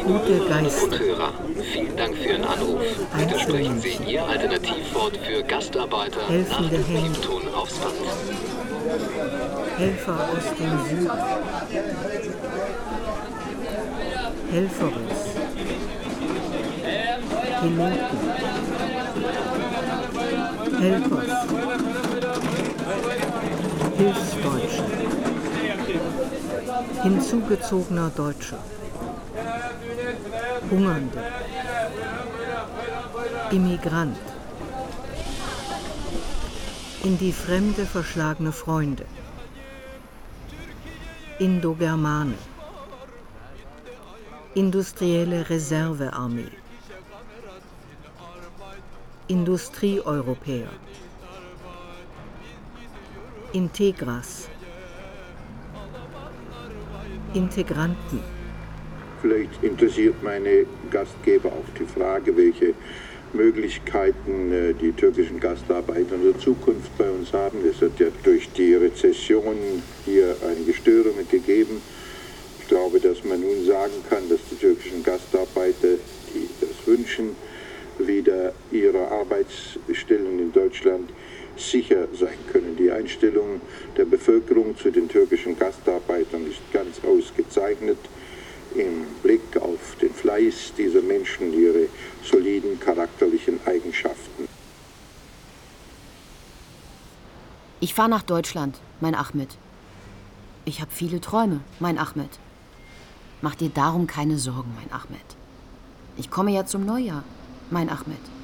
gute 0.05 0.39
Geister, 0.47 0.83
Und 0.85 0.99
Hörer, 0.99 1.33
vielen 1.73 1.97
Dank 1.97 2.15
für 2.15 2.29
Ihren 2.29 2.43
Anruf. 2.43 2.81
Bitte 3.17 3.39
sprechen 3.39 3.81
Sie 3.81 3.97
Ihr 4.05 4.23
Alternativwort 4.23 5.17
für 5.17 5.41
Gastarbeiter 5.41 6.19
nach 6.21 6.29
Helfende 6.29 6.69
dem 6.69 6.85
Hände. 6.85 7.09
Piepton 7.09 7.41
aufs 7.55 7.79
Band. 7.79 7.95
Helfer 9.79 10.13
aus 10.13 10.45
dem 10.59 10.85
Süden, 10.87 11.11
Helferus, 14.51 15.21
Piloten, 17.59 18.19
Helpers, 20.79 21.31
Hilfsdeutsche, 23.97 25.14
hinzugezogener 27.03 28.11
Deutscher, 28.15 28.59
Hungernde, 30.69 31.23
Immigrant, 33.51 34.17
in 37.03 37.17
die 37.17 37.31
Fremde 37.31 37.85
verschlagene 37.85 38.51
Freunde, 38.51 39.05
Indogermane, 41.39 42.35
industrielle 44.55 45.49
Reservearmee, 45.49 46.51
Industrieeuropäer, 49.27 50.69
Integras, 53.53 54.49
Integranten, 57.35 58.19
Vielleicht 59.21 59.63
interessiert 59.63 60.21
meine 60.21 60.67
Gastgeber 60.91 61.49
auch 61.49 61.79
die 61.79 61.85
Frage, 61.85 62.37
welche 62.37 62.75
Möglichkeiten 63.33 64.51
äh, 64.51 64.73
die 64.73 64.91
türkischen 64.91 65.39
Gastarbeiter 65.39 66.13
in 66.13 66.31
der 66.31 66.39
Zukunft 66.39 66.95
bei 66.95 67.09
uns 67.09 67.33
haben. 67.33 67.57
Es 67.67 67.81
hat 67.81 67.99
ja 67.99 68.07
durch 68.23 68.49
die 68.51 68.75
Rezession 68.75 69.55
hier 70.05 70.35
einige 70.47 70.73
Störungen 70.73 71.27
gegeben. 71.27 71.81
Ich 72.61 72.67
glaube, 72.67 72.99
dass 72.99 73.23
man 73.23 73.41
nun 73.41 73.65
sagen 73.65 73.93
kann, 74.09 74.29
dass 74.29 74.39
die 74.51 74.57
türkischen 74.57 75.03
Gastarbeiter, 75.03 75.97
die 76.35 76.47
das 76.61 76.85
wünschen, 76.85 77.31
wieder 77.97 78.53
ihre 78.71 79.07
Arbeitsstellen 79.07 80.39
in 80.39 80.51
Deutschland 80.51 81.09
sicher 81.57 82.07
sein 82.13 82.37
können. 82.51 82.75
Die 82.77 82.91
Einstellung 82.91 83.61
der 83.97 84.05
Bevölkerung 84.05 84.77
zu 84.77 84.91
den 84.91 85.07
türkischen 85.07 85.57
Gastarbeitern 85.57 86.45
ist 86.47 86.61
ganz 86.71 87.01
ausgezeichnet 87.03 87.97
im 88.75 89.05
Blick 89.23 89.57
auf 89.61 89.95
den 90.01 90.13
Fleiß 90.13 90.73
dieser 90.77 91.01
Menschen, 91.01 91.53
ihre 91.53 91.87
soliden 92.23 92.79
charakterlichen 92.79 93.59
Eigenschaften. 93.65 94.47
Ich 97.79 97.93
fahre 97.93 98.09
nach 98.09 98.23
Deutschland, 98.23 98.79
mein 98.99 99.15
Ahmed. 99.15 99.49
Ich 100.65 100.81
habe 100.81 100.91
viele 100.91 101.21
Träume, 101.21 101.61
mein 101.79 101.97
Ahmed. 101.97 102.39
Mach 103.41 103.55
dir 103.55 103.69
darum 103.69 104.07
keine 104.07 104.37
Sorgen, 104.37 104.73
mein 104.75 104.91
Ahmed. 104.91 105.25
Ich 106.17 106.31
komme 106.31 106.51
ja 106.51 106.65
zum 106.65 106.85
Neujahr, 106.85 107.23
mein 107.69 107.89
Ahmed. 107.89 108.34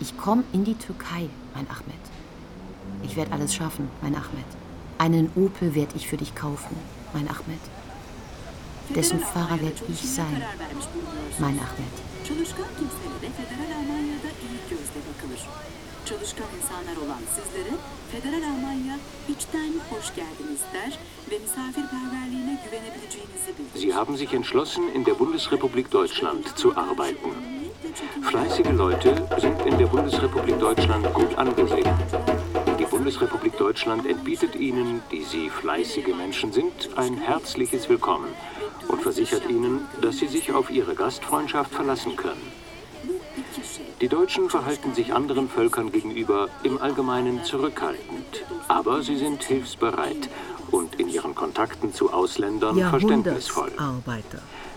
Ich 0.00 0.16
komme 0.16 0.44
in 0.52 0.64
die 0.64 0.74
Türkei, 0.74 1.28
mein 1.54 1.66
Ahmed. 1.68 2.04
Ich 3.02 3.16
werde 3.16 3.32
alles 3.32 3.54
schaffen, 3.54 3.90
mein 4.00 4.14
Ahmed. 4.14 4.46
Einen 4.98 5.30
Opel 5.34 5.74
werde 5.74 5.96
ich 5.96 6.08
für 6.08 6.16
dich 6.16 6.34
kaufen, 6.34 6.76
mein 7.12 7.28
Ahmed. 7.28 7.60
Dessen 8.94 9.18
Fahrer 9.18 9.60
werde 9.60 9.82
ich 9.88 10.00
sein, 10.00 10.42
mein 11.38 11.58
Ahmed. 11.58 11.94
Çalışkan 16.08 16.46
insanlar 16.58 17.06
olan 17.06 17.22
sizlere 17.36 17.74
Federal 18.12 18.42
Almanya 18.42 18.96
içten 19.28 19.72
hoş 19.90 20.14
geldiniz 20.14 20.60
der 20.74 20.98
ve 21.30 21.38
misafirperverliğine 21.38 22.60
güvenebileceğinizi 22.64 23.50
bildirir. 23.58 23.80
Sie 23.80 23.92
haben 23.94 24.16
sich 24.16 24.34
entschlossen, 24.34 24.82
in 24.82 25.06
der 25.06 25.18
Bundesrepublik 25.18 25.92
Deutschland 25.92 26.44
zu 26.56 26.72
arbeiten. 26.76 27.32
Fleißige 28.22 28.78
Leute 28.78 29.14
sind 29.40 29.66
in 29.66 29.78
der 29.78 29.92
Bundesrepublik 29.92 30.60
Deutschland 30.60 31.14
gut 31.14 31.38
angesehen. 31.38 31.94
Die 32.78 32.86
Bundesrepublik 32.90 33.58
Deutschland 33.58 34.06
entbietet 34.06 34.56
Ihnen, 34.56 35.02
die 35.12 35.24
Sie 35.24 35.50
fleißige 35.50 36.14
Menschen 36.16 36.52
sind, 36.52 36.88
ein 36.96 37.14
herzliches 37.18 37.88
Willkommen 37.88 38.32
und 38.88 39.02
versichert 39.02 39.50
Ihnen, 39.50 39.80
dass 40.02 40.16
Sie 40.16 40.28
sich 40.28 40.52
auf 40.52 40.70
Ihre 40.70 40.94
Gastfreundschaft 40.94 41.74
verlassen 41.74 42.16
können. 42.16 42.67
Die 44.00 44.08
Deutschen 44.08 44.48
verhalten 44.48 44.94
sich 44.94 45.12
anderen 45.12 45.48
Völkern 45.48 45.90
gegenüber 45.90 46.48
im 46.62 46.80
Allgemeinen 46.80 47.42
zurückhaltend, 47.42 48.44
aber 48.68 49.02
sie 49.02 49.16
sind 49.16 49.42
hilfsbereit 49.42 50.28
und 50.70 50.94
in 51.00 51.08
ihren 51.08 51.34
Kontakten 51.34 51.92
zu 51.92 52.12
Ausländern 52.12 52.78
verständnisvoll. 52.78 53.72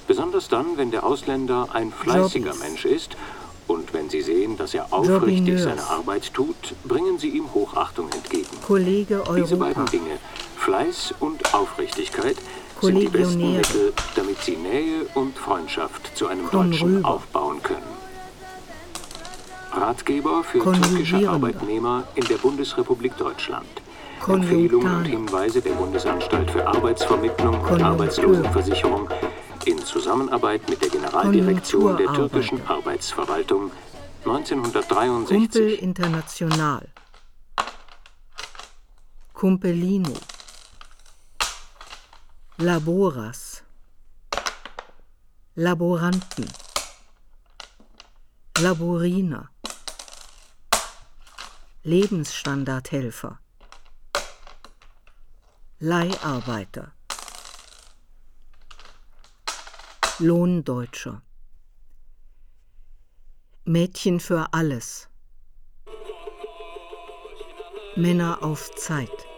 Besonders 0.07 0.47
dann, 0.47 0.75
wenn 0.75 0.89
der 0.89 1.03
Ausländer 1.03 1.67
ein 1.73 1.91
fleißiger. 1.91 2.55
Mensch 2.55 2.85
ist 2.85 3.15
und 3.67 3.93
wenn 3.93 4.09
sie 4.09 4.21
sehen, 4.21 4.57
dass 4.57 4.73
er 4.73 4.87
aufrichtig 4.91 5.61
seine 5.61 5.83
Arbeit 5.83 6.33
tut, 6.33 6.73
bringen 6.83 7.19
sie 7.19 7.29
ihm 7.29 7.53
Hochachtung 7.53 8.09
entgegen. 8.11 8.49
Diese 9.37 9.55
beiden. 9.55 9.85
Dinge, 9.85 10.17
Fleiß 10.57 11.13
und 11.19 11.53
Aufrichtigkeit, 11.53 12.37
sind 12.81 12.99
die 12.99 13.07
besten. 13.07 13.53
Mittel, 13.55 13.93
damit 14.15 14.41
sie 14.41 14.55
Nähe 14.55 15.05
und 15.13 15.37
Freundschaft 15.37 16.17
zu 16.17 16.25
einem 16.25 16.49
Deutschen 16.49 17.05
aufbauen 17.05 17.61
können. 17.61 18.00
Ratgeber 19.71 20.43
für 20.43 20.59
türkische 20.59 21.29
Arbeitnehmer 21.29 22.03
in 22.15 22.25
der 22.25 22.37
Bundesrepublik 22.37 23.17
Deutschland. 23.17 23.67
Empfehlungen 24.27 24.97
und. 24.97 25.05
Hinweise 25.05 25.61
der 25.61 25.71
Bundesanstalt 25.71 26.51
für 26.51 26.65
Arbeitsvermittlung 26.67 27.59
und. 27.61 27.81
Arbeitslosenversicherung 27.81 29.09
in 29.65 29.79
Zusammenarbeit 29.79 30.69
mit 30.69 30.81
der 30.81 30.89
Generaldirektion 30.89 31.97
der 31.97 32.13
türkischen 32.13 32.65
Arbeitsverwaltung 32.67 33.71
1963. 34.25 35.37
Kumpel 35.37 35.69
International. 35.75 36.87
Kumpelino. 39.33 40.13
Laboras. 42.57 43.63
Laboranten. 45.55 46.45
Laboriner. 48.59 49.50
Lebensstandardhelfer. 51.83 53.39
Leiharbeiter. 55.79 56.93
Lohndeutscher. 60.19 61.23
Mädchen 63.65 64.19
für 64.19 64.53
alles. 64.53 65.09
Männer 67.95 68.43
auf 68.43 68.69
Zeit. 68.75 69.30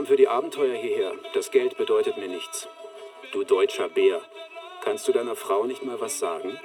Kam 0.00 0.06
für 0.06 0.16
die 0.16 0.28
Abenteuer 0.28 0.76
hierher. 0.76 1.12
Das 1.34 1.50
Geld 1.50 1.76
bedeutet 1.76 2.16
mir 2.16 2.28
nichts. 2.28 2.66
Du 3.32 3.44
deutscher 3.44 3.90
Bär. 3.90 4.22
Kannst 4.82 5.06
du 5.06 5.12
deiner 5.12 5.36
Frau 5.36 5.66
nicht 5.66 5.82
mal 5.82 6.00
was 6.00 6.18
sagen? 6.18 6.58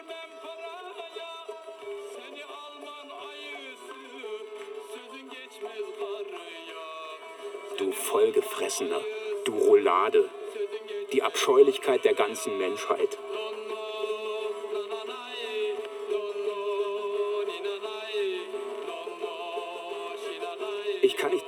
Du 7.78 7.92
Vollgefressener. 7.92 9.02
Du 9.44 9.52
Roulade. 9.58 10.30
Die 11.12 11.22
Abscheulichkeit 11.22 12.06
der 12.06 12.14
ganzen 12.14 12.58
Menschheit. 12.58 13.18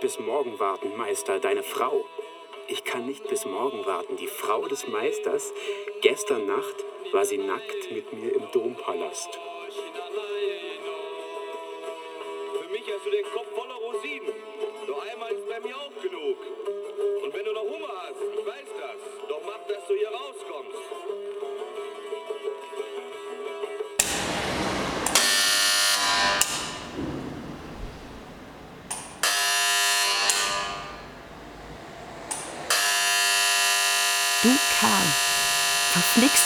Bis 0.08 0.20
morgen 0.20 0.58
warten, 0.58 0.96
Meister, 0.96 1.38
deine 1.38 1.64
Frau. 1.64 2.06
Ich 2.70 2.86
kann 2.86 3.06
nicht 3.06 3.28
bis 3.28 3.46
morgen 3.46 3.86
warten. 3.86 4.16
Die 4.16 4.28
Frau 4.28 4.66
des 4.66 4.88
Meisters, 4.88 5.52
gestern 6.02 6.46
Nacht 6.46 6.86
war 7.12 7.26
sie 7.26 7.38
nackt 7.38 7.92
mit 7.92 8.14
mir 8.14 8.34
im 8.34 8.50
Dompalast. 8.54 9.38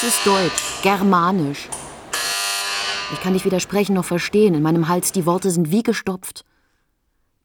Verflixtes 0.02 0.24
Deutsch, 0.24 0.82
Germanisch. 0.82 1.70
Ich 3.14 3.22
kann 3.22 3.34
dich 3.34 3.46
weder 3.46 3.60
sprechen 3.60 3.94
noch 3.94 4.06
verstehen. 4.06 4.56
In 4.56 4.64
meinem 4.64 4.88
Hals 4.88 5.12
die 5.12 5.28
Worte 5.28 5.52
sind 5.52 5.70
wie 5.70 5.84
gestopft. 5.84 6.44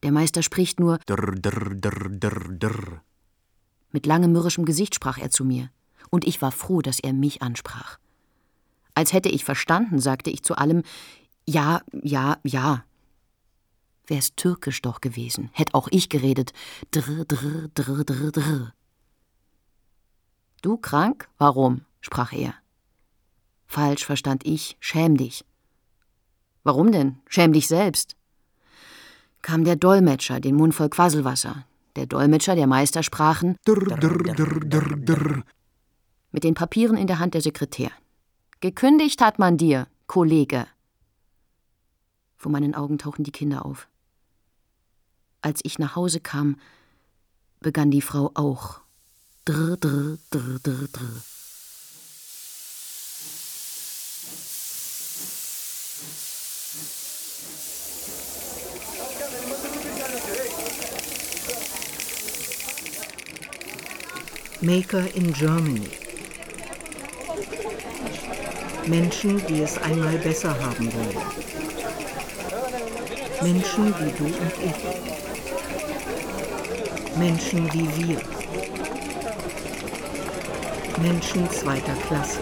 Der 0.03 0.11
Meister 0.11 0.43
spricht 0.43 0.81
nur. 0.81 0.97
Drr, 1.05 1.35
drr, 1.35 1.75
drr, 1.75 2.09
drr, 2.09 2.49
drr. 2.59 3.03
Mit 3.93 4.07
langem 4.07 4.33
mürrischem 4.33 4.65
Gesicht 4.65 4.95
sprach 4.95 5.19
er 5.19 5.29
zu 5.29 5.45
mir. 5.45 5.69
Und 6.09 6.27
ich 6.27 6.41
war 6.41 6.51
froh, 6.51 6.81
dass 6.81 6.99
er 6.99 7.13
mich 7.13 7.43
ansprach. 7.43 7.99
Als 8.95 9.13
hätte 9.13 9.29
ich 9.29 9.45
verstanden, 9.45 9.99
sagte 9.99 10.31
ich 10.31 10.43
zu 10.43 10.57
allem 10.57 10.83
Ja, 11.47 11.83
ja, 11.93 12.39
ja. 12.43 12.85
Wär's 14.07 14.35
türkisch 14.35 14.81
doch 14.81 15.03
gewesen, 15.03 15.51
hätt 15.53 15.75
auch 15.75 15.89
ich 15.91 16.09
geredet. 16.09 16.55
Drr, 16.91 17.27
drr, 17.27 17.69
drr, 17.75 18.03
drr, 18.05 18.33
drr. 18.33 18.73
Du 20.63 20.79
krank? 20.79 21.29
Warum? 21.37 21.86
Sprach 22.01 22.33
er. 22.33 22.55
Falsch 23.67 24.05
verstand 24.05 24.47
ich, 24.47 24.77
schäm 24.81 25.17
dich. 25.17 25.45
Warum 26.63 26.93
denn? 26.93 27.21
Schäm 27.29 27.53
dich 27.53 27.69
selbst. 27.69 28.17
Kam 29.43 29.65
der 29.65 29.77
Dolmetscher, 29.77 30.41
den 30.41 30.57
Mund 30.57 30.75
voll 30.75 30.89
Quasselwasser. 30.89 31.67
Der 31.95 32.07
Dolmetscher, 32.07 32.57
der 32.57 32.67
Meister 32.67 33.03
sprachen 33.03 33.57
Drr, 33.65 33.97
drr, 33.97 34.35
drr, 34.35 35.43
mit 36.33 36.45
den 36.45 36.55
Papieren 36.55 36.97
in 36.97 37.07
der 37.07 37.19
Hand 37.19 37.35
der 37.35 37.41
Sekretär. 37.41 37.91
Gekündigt 38.61 39.23
hat 39.23 39.39
man 39.39 39.57
dir, 39.57 39.87
Kollege. 40.07 40.67
Vor 42.37 42.53
meinen 42.53 42.75
Augen 42.75 42.99
tauchten 42.99 43.25
die 43.25 43.33
Kinder 43.33 43.65
auf. 43.65 43.89
Als 45.41 45.61
ich 45.63 45.79
nach 45.79 45.97
Hause 45.97 46.21
kam, 46.21 46.57
begann 47.61 47.91
die 47.91 48.03
Frau 48.03 48.33
auch. 48.35 48.81
Drr, 49.45 49.77
drr, 49.77 50.19
drr, 50.31 50.59
drr, 50.59 50.89
drr. 50.93 51.36
Maker 64.63 65.05
in 65.15 65.35
Germany. 65.35 65.87
Menschen, 68.87 69.45
die 69.47 69.63
es 69.63 69.77
einmal 69.77 70.17
besser 70.17 70.49
haben 70.59 70.91
wollen. 70.95 71.19
Menschen 73.43 73.95
wie 73.99 74.13
du 74.17 74.25
und 74.25 74.53
ich. 74.65 74.81
Menschen 77.19 77.71
wie 77.75 77.89
wir. 77.99 78.21
Menschen 81.03 81.51
zweiter 81.51 81.95
Klasse. 82.07 82.41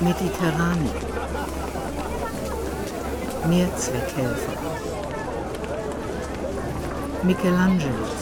Mediterranean. 0.00 0.90
Mehrzweckhelfer. 3.48 4.56
Michelangelos. 7.22 8.17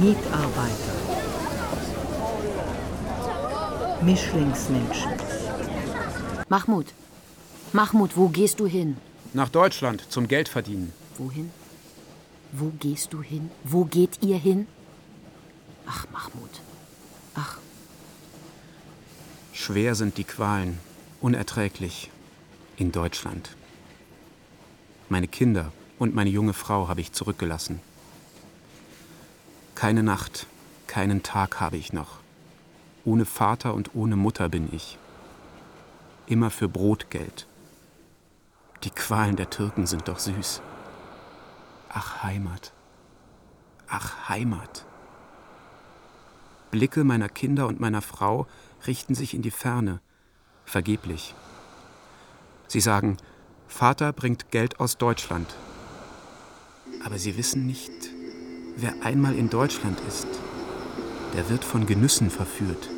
Mietarbeiter. 0.00 0.94
Mischlingsmenschen. 4.02 5.12
Mahmoud, 6.48 6.86
Mahmoud, 7.72 8.16
wo 8.16 8.28
gehst 8.28 8.60
du 8.60 8.66
hin? 8.66 8.96
Nach 9.34 9.48
Deutschland 9.48 10.04
zum 10.08 10.28
Geld 10.28 10.48
verdienen. 10.48 10.92
Wohin? 11.18 11.50
Wo 12.52 12.72
gehst 12.80 13.12
du 13.12 13.22
hin? 13.22 13.50
Wo 13.64 13.84
geht 13.84 14.22
ihr 14.22 14.38
hin? 14.38 14.66
Ach, 15.86 16.06
Mahmoud. 16.12 16.60
Ach, 17.34 17.58
Schwer 19.52 19.94
sind 19.96 20.16
die 20.16 20.24
Qualen, 20.24 20.78
unerträglich. 21.20 22.10
In 22.76 22.92
Deutschland. 22.92 23.56
Meine 25.08 25.26
Kinder 25.26 25.72
und 25.98 26.14
meine 26.14 26.30
junge 26.30 26.52
Frau 26.52 26.86
habe 26.86 27.00
ich 27.00 27.12
zurückgelassen. 27.12 27.80
Keine 29.78 30.02
Nacht, 30.02 30.48
keinen 30.88 31.22
Tag 31.22 31.60
habe 31.60 31.76
ich 31.76 31.92
noch. 31.92 32.18
Ohne 33.04 33.24
Vater 33.24 33.74
und 33.74 33.94
ohne 33.94 34.16
Mutter 34.16 34.48
bin 34.48 34.68
ich. 34.74 34.98
immer 36.26 36.50
für 36.50 36.68
Brotgeld. 36.68 37.46
Die 38.82 38.90
Qualen 38.90 39.36
der 39.36 39.50
Türken 39.50 39.86
sind 39.86 40.08
doch 40.08 40.18
süß. 40.18 40.62
Ach 41.90 42.24
Heimat. 42.24 42.72
Ach 43.86 44.28
Heimat. 44.28 44.84
Blicke 46.72 47.04
meiner 47.04 47.28
Kinder 47.28 47.68
und 47.68 47.78
meiner 47.78 48.02
Frau 48.02 48.48
richten 48.84 49.14
sich 49.14 49.32
in 49.32 49.42
die 49.42 49.52
Ferne, 49.52 50.00
vergeblich. 50.64 51.36
Sie 52.66 52.80
sagen, 52.80 53.16
Vater 53.68 54.12
bringt 54.12 54.50
Geld 54.50 54.80
aus 54.80 54.98
Deutschland. 54.98 55.54
Aber 57.04 57.16
sie 57.16 57.36
wissen 57.36 57.64
nicht, 57.64 57.97
wer 58.80 58.94
einmal 59.02 59.34
in 59.34 59.50
Deutschland 59.50 59.98
ist, 60.06 60.28
der 61.36 61.50
wird 61.50 61.64
von 61.64 61.86
Genüssen 61.86 62.30
verführt, 62.30 62.88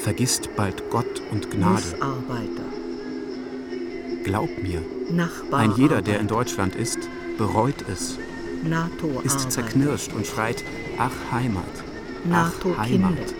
vergisst 0.00 0.50
bald 0.56 0.90
Gott 0.90 1.22
und 1.30 1.50
Gnade. 1.50 1.82
Arbeiter, 2.00 2.64
Glaub 4.24 4.50
mir, 4.62 4.82
Nachbar, 5.10 5.60
ein 5.60 5.72
jeder, 5.76 6.02
der 6.02 6.18
in 6.18 6.26
Deutschland 6.26 6.74
ist, 6.74 6.98
bereut 7.38 7.84
es, 7.92 8.18
NATO 8.64 9.20
ist 9.22 9.52
zerknirscht 9.52 10.12
und 10.14 10.26
schreit, 10.26 10.64
ach 10.98 11.12
Heimat, 11.30 11.64
ach 12.32 12.52
Heimat. 12.78 13.34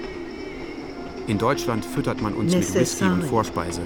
In 1.26 1.38
Deutschland 1.38 1.84
füttert 1.84 2.20
man 2.20 2.34
uns 2.34 2.54
mit 2.54 2.74
Whisky 2.74 3.04
und. 3.06 3.24
Vorspeise. 3.24 3.80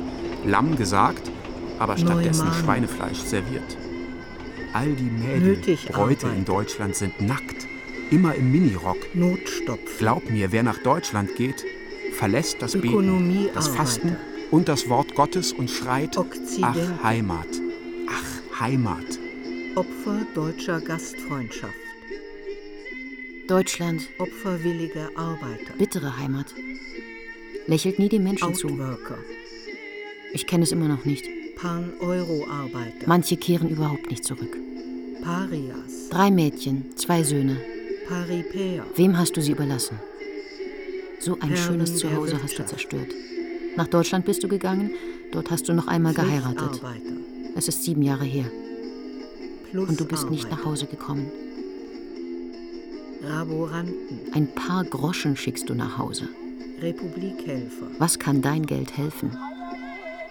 Lamm 0.44 0.76
gesagt, 0.76 1.30
aber 1.78 1.96
stattdessen. 1.96 2.48
Schweinefleisch 2.64 3.18
serviert. 3.18 3.76
All 4.72 4.92
die 4.92 5.04
Mädel, 5.04 5.56
Bräute 5.92 6.26
in. 6.36 6.44
Deutschland 6.44 6.96
sind 6.96 7.20
nackt, 7.20 7.68
immer 8.10 8.34
im 8.34 8.52
Minirock. 8.52 9.14
Notstopf. 9.14 9.98
Glaub 9.98 10.30
mir, 10.30 10.52
wer 10.52 10.62
nach 10.62 10.78
Deutschland 10.78 11.34
geht, 11.36 11.64
verlässt 12.12 12.62
das 12.62 12.74
Ökonomie 12.74 13.44
Beten, 13.44 13.54
das 13.54 13.66
Arbeiter. 13.66 13.84
Fasten 13.84 14.16
und 14.50 14.68
das 14.68 14.88
Wort 14.88 15.14
Gottes 15.14 15.52
und 15.52 15.70
schreit, 15.70 16.10
ach 16.14 16.20
Okzident. 16.20 17.02
Heimat, 17.02 17.48
ach 18.08 18.60
Heimat. 18.60 19.18
Opfer 19.74 20.26
deutscher 20.34 20.80
Gastfreundschaft. 20.80 21.74
Deutschland, 23.46 24.08
Opferwillige 24.18 25.08
Arbeiter. 25.16 25.72
bittere 25.78 26.18
Heimat. 26.18 26.46
Lächelt 27.66 27.98
nie 27.98 28.08
den 28.08 28.24
Menschen 28.24 28.54
zu. 28.54 28.68
Outworker. 28.68 29.18
Ich 30.32 30.46
kenne 30.46 30.64
es 30.64 30.72
immer 30.72 30.88
noch 30.88 31.04
nicht. 31.04 31.24
Pan-Euro-Arbeiter. 31.56 33.06
Manche 33.06 33.36
kehren 33.36 33.68
überhaupt 33.68 34.10
nicht 34.10 34.24
zurück. 34.24 34.56
Parias. 35.22 36.08
Drei 36.10 36.30
Mädchen, 36.30 36.96
zwei 36.96 37.22
Söhne. 37.22 37.56
Wem 38.96 39.18
hast 39.18 39.36
du 39.36 39.42
sie 39.42 39.52
überlassen? 39.52 39.98
So 41.20 41.38
ein 41.40 41.56
schönes 41.56 41.96
Zuhause 41.96 42.42
hast 42.42 42.58
du 42.58 42.64
zerstört. 42.64 43.12
Nach 43.76 43.88
Deutschland 43.88 44.24
bist 44.24 44.42
du 44.42 44.48
gegangen, 44.48 44.92
dort 45.32 45.50
hast 45.50 45.68
du 45.68 45.72
noch 45.72 45.86
einmal 45.86 46.14
geheiratet. 46.14 46.80
Es 47.56 47.68
ist 47.68 47.84
sieben 47.84 48.02
Jahre 48.02 48.24
her. 48.24 48.50
Und 49.72 50.00
du 50.00 50.04
bist 50.06 50.30
nicht 50.30 50.50
nach 50.50 50.64
Hause 50.64 50.86
gekommen. 50.86 51.30
Ein 54.32 54.48
paar 54.54 54.84
Groschen 54.84 55.36
schickst 55.36 55.68
du 55.68 55.74
nach 55.74 55.98
Hause. 55.98 56.28
Republikhelfer. 56.80 57.86
Was 57.98 58.18
kann 58.18 58.40
dein 58.40 58.64
Geld 58.64 58.96
helfen? 58.96 59.36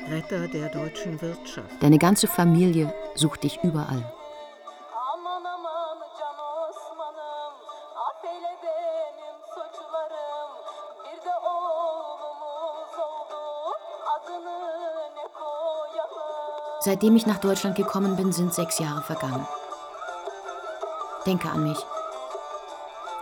Retter 0.09 0.47
der 0.47 0.69
deutschen 0.69 1.21
Wirtschaft. 1.21 1.81
Deine 1.81 1.97
ganze 1.97 2.27
Familie 2.27 2.93
sucht 3.15 3.43
dich 3.43 3.59
überall. 3.63 4.13
Seitdem 16.88 17.17
ich 17.17 17.26
nach 17.26 17.39
Deutschland 17.39 17.76
gekommen 17.76 18.15
bin, 18.15 18.32
sind 18.32 18.54
sechs 18.54 18.80
Jahre 18.80 19.02
vergangen. 19.02 19.45
Denke 21.26 21.50
an 21.50 21.63
mich. 21.63 21.78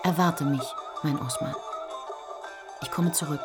Erwarte 0.04 0.43
mich, 0.43 0.75
mein 1.01 1.19
Osman. 1.19 1.56
Ich 2.84 2.91
komme 2.91 3.12
zurück. 3.12 3.41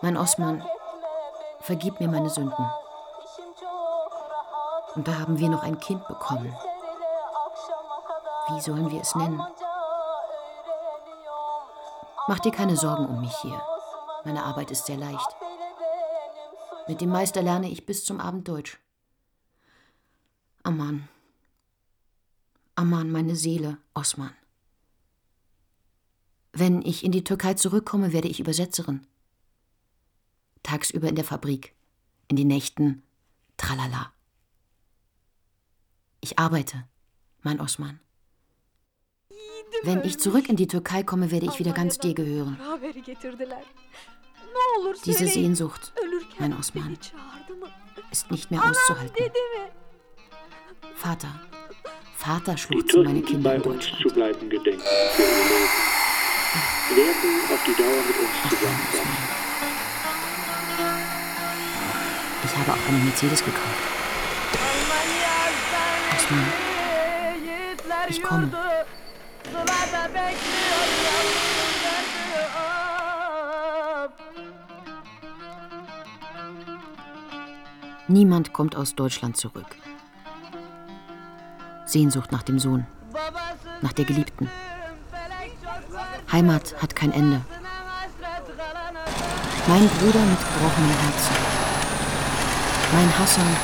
Mein 0.00 0.16
Osman, 0.16 0.64
vergib 1.60 2.00
mir 2.00 2.08
meine 2.08 2.30
Sünden. 2.30 2.70
Und 4.94 5.06
da 5.06 5.18
haben 5.18 5.38
wir 5.38 5.50
noch 5.50 5.62
ein 5.62 5.78
Kind 5.78 6.08
bekommen. 6.08 6.56
Wie 8.48 8.60
sollen 8.62 8.90
wir 8.90 9.02
es 9.02 9.14
nennen? 9.14 9.46
Mach 12.28 12.38
dir 12.38 12.52
keine 12.52 12.78
Sorgen 12.78 13.04
um 13.04 13.20
mich 13.20 13.36
hier. 13.42 13.60
Meine 14.24 14.42
Arbeit 14.42 14.70
ist 14.70 14.86
sehr 14.86 14.96
leicht. 14.96 15.36
Mit 16.90 17.00
dem 17.00 17.10
Meister 17.10 17.40
lerne 17.40 17.70
ich 17.70 17.86
bis 17.86 18.04
zum 18.04 18.18
Abend 18.18 18.48
Deutsch. 18.48 18.76
Aman. 20.64 21.08
Aman, 22.74 23.12
meine 23.12 23.36
Seele, 23.36 23.78
Osman. 23.94 24.34
Wenn 26.52 26.82
ich 26.82 27.04
in 27.04 27.12
die 27.12 27.22
Türkei 27.22 27.54
zurückkomme, 27.54 28.12
werde 28.12 28.26
ich 28.26 28.40
Übersetzerin. 28.40 29.06
Tagsüber 30.64 31.08
in 31.08 31.14
der 31.14 31.22
Fabrik, 31.22 31.76
in 32.26 32.34
den 32.34 32.48
Nächten, 32.48 33.04
tralala. 33.56 34.12
Ich 36.20 36.40
arbeite, 36.40 36.88
mein 37.42 37.60
Osman. 37.60 38.00
Wenn 39.84 40.02
ich 40.02 40.18
zurück 40.18 40.48
in 40.48 40.56
die 40.56 40.66
Türkei 40.66 41.04
komme, 41.04 41.30
werde 41.30 41.46
ich 41.46 41.60
wieder 41.60 41.72
ganz 41.72 41.98
dir 41.98 42.14
gehören. 42.14 42.58
Ne 44.54 44.94
Diese. 45.04 45.26
Sehnsucht, 45.26 45.92
mein 46.38 46.56
Osman, 46.58 46.96
ist 48.10 48.30
nicht 48.30 48.50
mehr 48.50 48.62
auszuhalten. 48.64 49.30
Vater, 50.94 51.40
Vater 52.16 52.56
schluchzen 52.56 53.04
meine 53.04 53.22
Kinder 53.22 53.50
bei 53.50 53.56
in 53.56 53.62
uns 53.62 53.86
Deutschland. 53.86 54.02
zu 54.02 54.08
bleiben 54.14 54.50
gedenken, 54.50 54.82
werden 56.94 57.40
auf 57.52 57.64
die 57.66 57.74
Dauer 57.74 58.02
mit 58.06 58.16
uns 58.18 58.30
zusammen 58.48 58.86
sein. 58.92 59.18
Ich 62.44 62.56
habe 62.56 62.72
auch 62.72 62.88
einen 62.88 63.04
Mercedes 63.04 63.44
gekauft. 63.44 63.82
Osman, 66.16 66.52
ich 68.08 68.22
komme. 68.22 68.50
Niemand 78.10 78.52
kommt 78.52 78.74
aus 78.74 78.96
Deutschland 78.96 79.36
zurück. 79.36 79.76
Sehnsucht 81.86 82.32
nach 82.32 82.42
dem 82.42 82.58
Sohn, 82.58 82.84
nach 83.82 83.92
der 83.92 84.04
Geliebten. 84.04 84.50
Heimat 86.32 86.74
hat 86.82 86.96
kein 86.96 87.12
Ende. 87.12 87.40
Mein 89.68 89.88
Bruder 89.88 90.18
mit 90.18 90.38
gebrochenem 90.40 90.90
Herzen. 90.90 91.36
Mein 92.94 93.16
Hassan, 93.16 93.56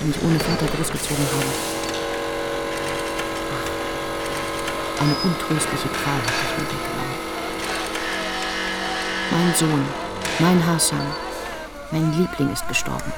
den 0.00 0.10
ich 0.10 0.22
ohne 0.22 0.38
Vater 0.38 0.66
großgezogen 0.66 1.26
habe. 1.26 1.52
Eine 5.00 5.14
untröstliche 5.24 5.88
Qual 5.88 6.18
hat 6.18 6.58
mich 6.60 6.70
weggenommen. 6.70 7.18
Mein 9.32 9.54
Sohn, 9.56 9.84
mein 10.38 10.64
Hassan, 10.64 11.23
mein 11.94 12.12
Liebling 12.12 12.52
ist 12.52 12.66
gestorben. 12.66 13.12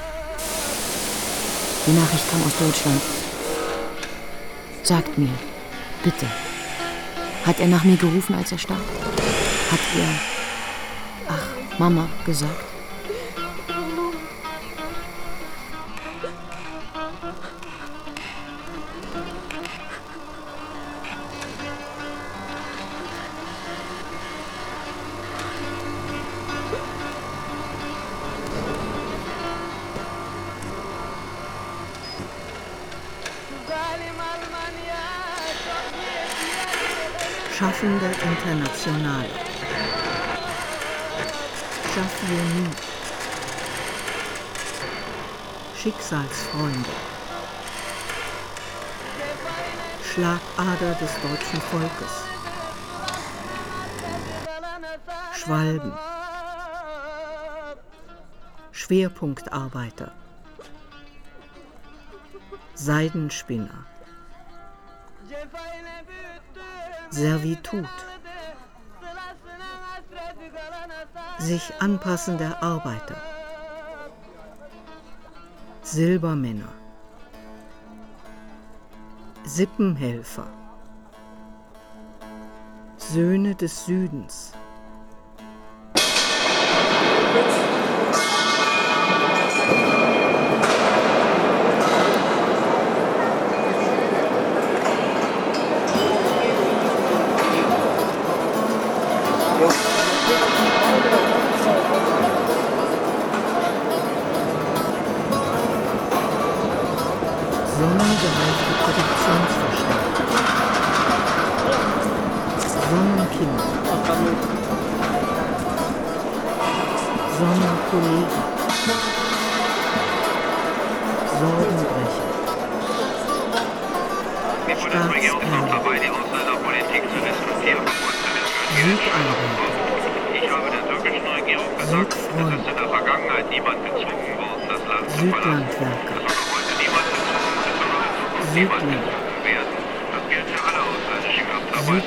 Die 1.87 1.93
Nachricht 1.93 2.31
kam 2.31 2.43
aus 2.43 2.59
Deutschland. 2.59 3.01
Sagt 4.83 5.17
mir, 5.17 5.31
bitte, 6.05 6.27
hat 7.47 7.59
er 7.59 7.69
nach 7.69 7.85
mir 7.85 7.97
gerufen, 7.97 8.35
als 8.35 8.53
er 8.53 8.59
starb? 8.59 8.79
Hat 9.71 9.81
er, 9.99 10.09
ach, 11.29 11.79
Mama 11.79 12.07
gesagt? 12.27 12.66
Internationale. 38.87 39.29
Schaffionie. 41.93 42.71
Schicksalsfreunde. 45.77 46.91
Schlagader 50.05 50.95
des 51.01 51.11
deutschen 51.21 51.61
Volkes. 51.61 52.13
Schwalben. 55.35 55.93
Schwerpunktarbeiter, 58.73 60.13
Seidenspinner, 62.75 63.85
Servitut, 67.11 67.89
sich 71.39 71.73
anpassende 71.81 72.61
Arbeiter, 72.63 73.17
Silbermänner, 75.83 76.73
Sippenhelfer, 79.45 80.47
Söhne 82.97 83.55
des 83.55 83.87
Südens. 83.87 84.53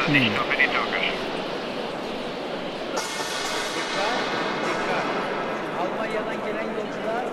Türkischen. 0.09 0.33
Almanya'dan 5.79 6.45
gelen 6.45 6.69
yolcular 6.73 7.25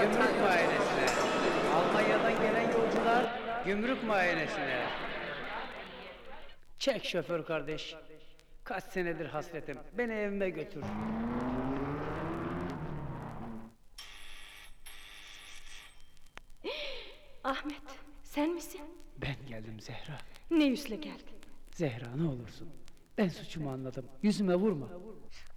gümrük 0.00 0.40
muayenesine. 0.40 1.06
Almanya'dan 1.74 2.32
gelen 2.42 2.72
yolcular 2.72 3.26
gümrük 3.66 4.04
muayenesine. 4.04 4.86
Çek 6.78 7.04
şoför 7.04 7.44
kardeş. 7.44 7.94
Kaç 8.64 8.84
senedir 8.84 9.26
hasretim. 9.26 9.78
Beni 9.92 10.12
evime 10.12 10.50
götür. 10.50 10.84
Ahmet, 17.44 17.82
sen 18.22 18.50
misin? 18.50 18.80
Ben 19.16 19.36
geldim 19.48 19.80
Zehra. 19.80 20.18
Ne 20.50 20.64
yüzle 20.64 20.96
geldin? 20.96 21.33
Zehra 21.74 22.16
ne 22.16 22.28
olursun. 22.28 22.68
Ben 23.18 23.28
suçumu 23.28 23.70
anladım. 23.70 24.04
Yüzüme 24.22 24.54
vurma. 24.54 24.86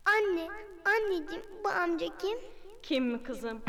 Anne, 0.06 0.48
anneciğim 0.86 1.44
bu 1.64 1.70
amca 1.70 2.06
kim? 2.18 2.38
Kim 2.84 3.06
mi 3.06 3.24
kızım? 3.24 3.62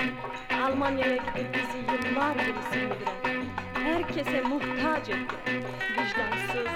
Almanya'ya 0.63 1.17
gidip 1.17 1.55
bizi 1.55 1.79
yıllar 1.79 2.39
sindiren, 2.73 3.45
herkese 3.75 4.41
muhtaç 4.41 5.09
etti. 5.09 5.63
Vicdansız, 5.93 6.67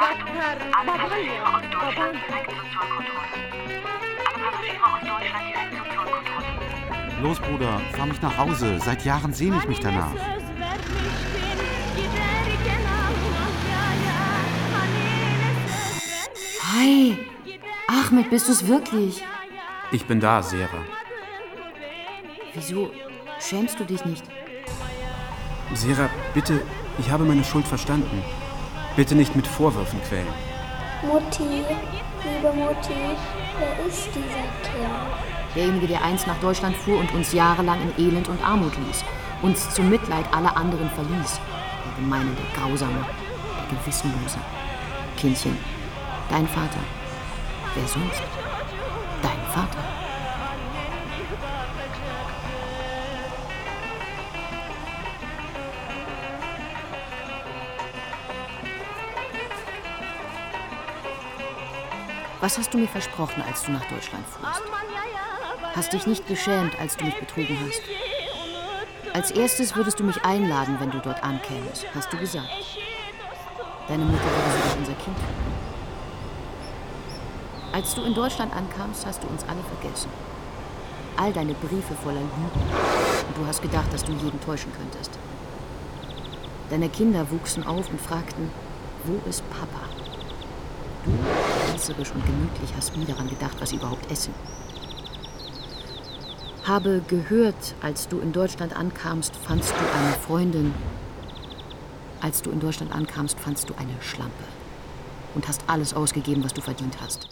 gaddar, 0.00 0.58
baban 0.86 1.16
ya, 1.16 1.44
baban. 1.82 2.16
Los, 7.22 7.40
Bruder, 7.40 7.78
fahr 7.96 8.06
mich 8.06 8.22
nach 8.22 8.38
Hause. 8.38 8.80
Seit 8.80 9.06
Jahren 9.06 9.32
sehne 9.32 9.56
ich 9.56 9.68
mich 9.68 9.80
danach. 9.80 10.43
Hi! 16.76 17.16
Ahmed, 17.86 18.30
bist 18.30 18.48
du's 18.48 18.66
wirklich? 18.66 19.22
Ich 19.92 20.04
bin 20.06 20.18
da, 20.18 20.42
Sera. 20.42 20.78
Wieso 22.52 22.90
schämst 23.38 23.78
du 23.78 23.84
dich 23.84 24.04
nicht? 24.04 24.24
Sera, 25.74 26.08
bitte, 26.32 26.62
ich 26.98 27.10
habe 27.10 27.24
meine 27.24 27.44
Schuld 27.44 27.66
verstanden. 27.66 28.24
Bitte 28.96 29.14
nicht 29.14 29.36
mit 29.36 29.46
Vorwürfen 29.46 30.00
quälen. 30.02 30.26
Mutti, 31.02 31.44
liebe 31.44 32.52
Mutti, 32.56 32.94
wer 33.58 33.86
ist 33.86 34.08
dieser 34.08 34.46
Kerl? 34.62 35.06
Derjenige, 35.54 35.86
der 35.86 36.02
einst 36.02 36.26
nach 36.26 36.40
Deutschland 36.40 36.76
fuhr 36.76 36.98
und 36.98 37.12
uns 37.14 37.32
jahrelang 37.32 37.78
in 37.82 38.04
Elend 38.04 38.28
und 38.28 38.44
Armut 38.44 38.72
ließ. 38.86 39.04
Uns 39.42 39.70
zum 39.70 39.90
Mitleid 39.90 40.26
aller 40.34 40.56
anderen 40.56 40.90
verließ. 40.90 41.40
Der 41.84 42.02
Gemeine, 42.02 42.30
der 42.34 42.60
Grausame, 42.60 43.06
der 43.70 43.78
Gewissenlose. 43.78 44.38
Kindchen, 45.16 45.56
dein 46.28 46.48
Vater. 46.48 46.80
Wer 47.74 47.88
sonst? 47.88 48.22
Dein 49.22 49.40
Vater. 49.52 49.84
Was 62.40 62.58
hast 62.58 62.74
du 62.74 62.78
mir 62.78 62.88
versprochen, 62.88 63.42
als 63.48 63.62
du 63.62 63.72
nach 63.72 63.84
Deutschland 63.86 64.26
fuhrst? 64.28 64.62
Hast 65.74 65.92
dich 65.92 66.06
nicht 66.06 66.26
geschämt, 66.28 66.78
als 66.78 66.96
du 66.96 67.06
mich 67.06 67.18
betrogen 67.18 67.58
hast? 67.66 67.82
Als 69.14 69.30
erstes 69.30 69.74
würdest 69.74 69.98
du 69.98 70.04
mich 70.04 70.22
einladen, 70.24 70.76
wenn 70.78 70.90
du 70.90 70.98
dort 70.98 71.22
ankämest, 71.22 71.86
hast 71.94 72.12
du 72.12 72.18
gesagt. 72.18 72.48
Deine 73.88 74.04
Mutter 74.04 74.24
würde 74.24 74.60
sogar 74.60 74.76
unser 74.76 74.94
Kind 74.94 75.16
töten. 75.16 75.53
Als 77.74 77.92
du 77.92 78.02
in 78.02 78.14
Deutschland 78.14 78.54
ankamst, 78.54 79.04
hast 79.04 79.20
du 79.24 79.26
uns 79.26 79.42
alle 79.48 79.58
vergessen. 79.76 80.08
All 81.16 81.32
deine 81.32 81.54
Briefe 81.54 81.92
voller 82.04 82.20
Lügen. 82.20 82.50
Und 83.26 83.36
du 83.36 83.44
hast 83.48 83.62
gedacht, 83.62 83.92
dass 83.92 84.04
du 84.04 84.12
jeden 84.12 84.40
täuschen 84.42 84.70
könntest. 84.72 85.10
Deine 86.70 86.88
Kinder 86.88 87.28
wuchsen 87.32 87.66
auf 87.66 87.90
und 87.90 88.00
fragten, 88.00 88.48
wo 89.02 89.28
ist 89.28 89.42
Papa? 89.50 89.88
Du, 91.04 91.10
reißerisch 91.72 92.12
und 92.12 92.24
gemütlich, 92.24 92.70
hast 92.76 92.96
nie 92.96 93.06
daran 93.06 93.28
gedacht, 93.28 93.56
was 93.58 93.70
sie 93.70 93.76
überhaupt 93.76 94.08
essen. 94.08 94.32
Habe 96.62 97.02
gehört, 97.08 97.74
als 97.82 98.06
du 98.06 98.20
in 98.20 98.32
Deutschland 98.32 98.76
ankamst, 98.76 99.34
fandst 99.34 99.72
du 99.72 99.98
eine 99.98 100.12
Freundin. 100.12 100.72
Als 102.20 102.40
du 102.40 102.52
in 102.52 102.60
Deutschland 102.60 102.92
ankamst, 102.92 103.40
fandst 103.40 103.68
du 103.68 103.74
eine 103.74 104.00
Schlampe. 104.00 104.44
Und 105.34 105.48
hast 105.48 105.62
alles 105.66 105.92
ausgegeben, 105.92 106.44
was 106.44 106.54
du 106.54 106.60
verdient 106.60 106.98
hast. 107.02 107.28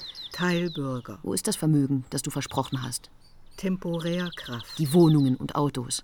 Teilbürger, 0.46 1.18
Wo 1.22 1.34
ist 1.34 1.46
das 1.46 1.54
Vermögen, 1.54 2.04
das 2.10 2.22
du 2.22 2.30
versprochen 2.30 2.82
hast? 2.82 3.10
Temporärkraft, 3.58 4.76
Die 4.78 4.92
Wohnungen 4.92 5.36
und 5.36 5.54
Autos. 5.54 6.02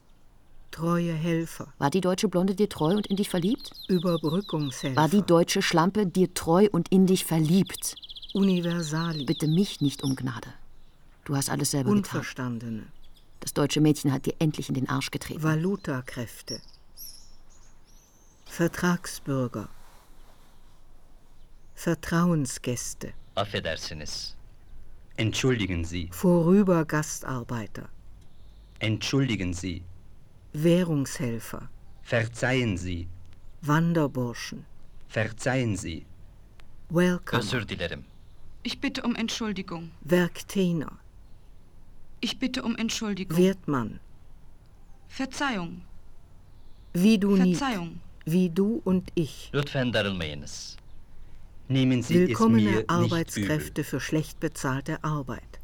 treue 0.70 1.12
Helfer, 1.12 1.72
War 1.78 1.90
die 1.90 2.00
deutsche 2.00 2.28
Blonde 2.28 2.54
dir 2.54 2.68
treu 2.68 2.94
und 2.94 3.08
in 3.08 3.16
dich 3.16 3.28
verliebt? 3.28 3.72
Überbrückungshelfer, 3.88 4.96
War 5.00 5.08
die 5.08 5.22
deutsche 5.22 5.60
Schlampe 5.60 6.06
dir 6.06 6.32
treu 6.34 6.68
und 6.70 6.88
in 6.90 7.06
dich 7.06 7.24
verliebt? 7.24 7.96
Universali, 8.32 9.24
Bitte 9.24 9.48
mich 9.48 9.80
nicht 9.80 10.04
um 10.04 10.14
Gnade. 10.14 10.48
Du 11.24 11.34
hast 11.34 11.50
alles 11.50 11.72
selber 11.72 11.90
getan. 11.90 11.98
Unverstandene, 12.04 12.86
Das 13.40 13.52
deutsche 13.54 13.80
Mädchen 13.80 14.12
hat 14.12 14.24
dir 14.26 14.34
endlich 14.38 14.68
in 14.68 14.76
den 14.76 14.88
Arsch 14.88 15.10
getreten. 15.10 15.42
Valutakräfte, 15.42 16.60
Vertragsbürger, 18.46 19.68
Vertrauensgäste, 21.74 23.12
Affedersiniz. 23.38 24.34
Entschuldigen 25.16 25.84
Sie, 25.84 26.08
Vorübergastarbeiter, 26.12 27.88
entschuldigen 28.78 29.52
Sie, 29.52 29.82
Währungshelfer, 30.52 31.68
verzeihen 32.02 32.76
Sie, 32.76 33.08
Wanderburschen, 33.62 34.64
verzeihen 35.08 35.76
Sie, 35.76 36.04
Welcome, 36.90 37.42
Özür 37.42 37.64
dilerim. 37.64 38.04
Ich 38.62 38.80
bitte 38.80 39.02
um 39.02 39.14
Entschuldigung. 39.16 39.90
Werktener, 40.02 40.92
Ich 42.20 42.38
bitte 42.38 42.62
um 42.62 42.76
Entschuldigung. 42.76 43.36
Wirtmann, 43.36 44.00
Verzeihung. 45.08 45.82
wie 46.92 47.18
du 47.18 47.36
nie, 47.36 47.54
Verzeihung. 47.54 48.00
wie 48.24 48.50
du 48.50 48.80
und 48.84 49.10
ich. 49.14 49.50
Lütfen 49.52 49.92
darılmayınız. 49.92 50.14
nehmen 50.30 50.46
Sie 50.46 50.54
es 50.54 50.76
mir 50.76 50.78
Willkommene 51.68 52.62
nicht 52.62 52.72
übel. 52.72 52.84
Arbeitskräfte 52.88 53.84
für 53.84 54.00
schlecht 54.00 54.40
bezahlte 54.40 55.04
Arbeit. 55.04 55.60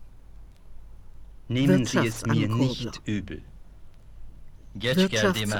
Nehmen 1.48 1.86
Sie 1.86 1.98
es 1.98 2.26
mir 2.26 2.48
nicht 2.48 3.00
übel. 3.06 3.42
Üzüldüm. 4.74 5.50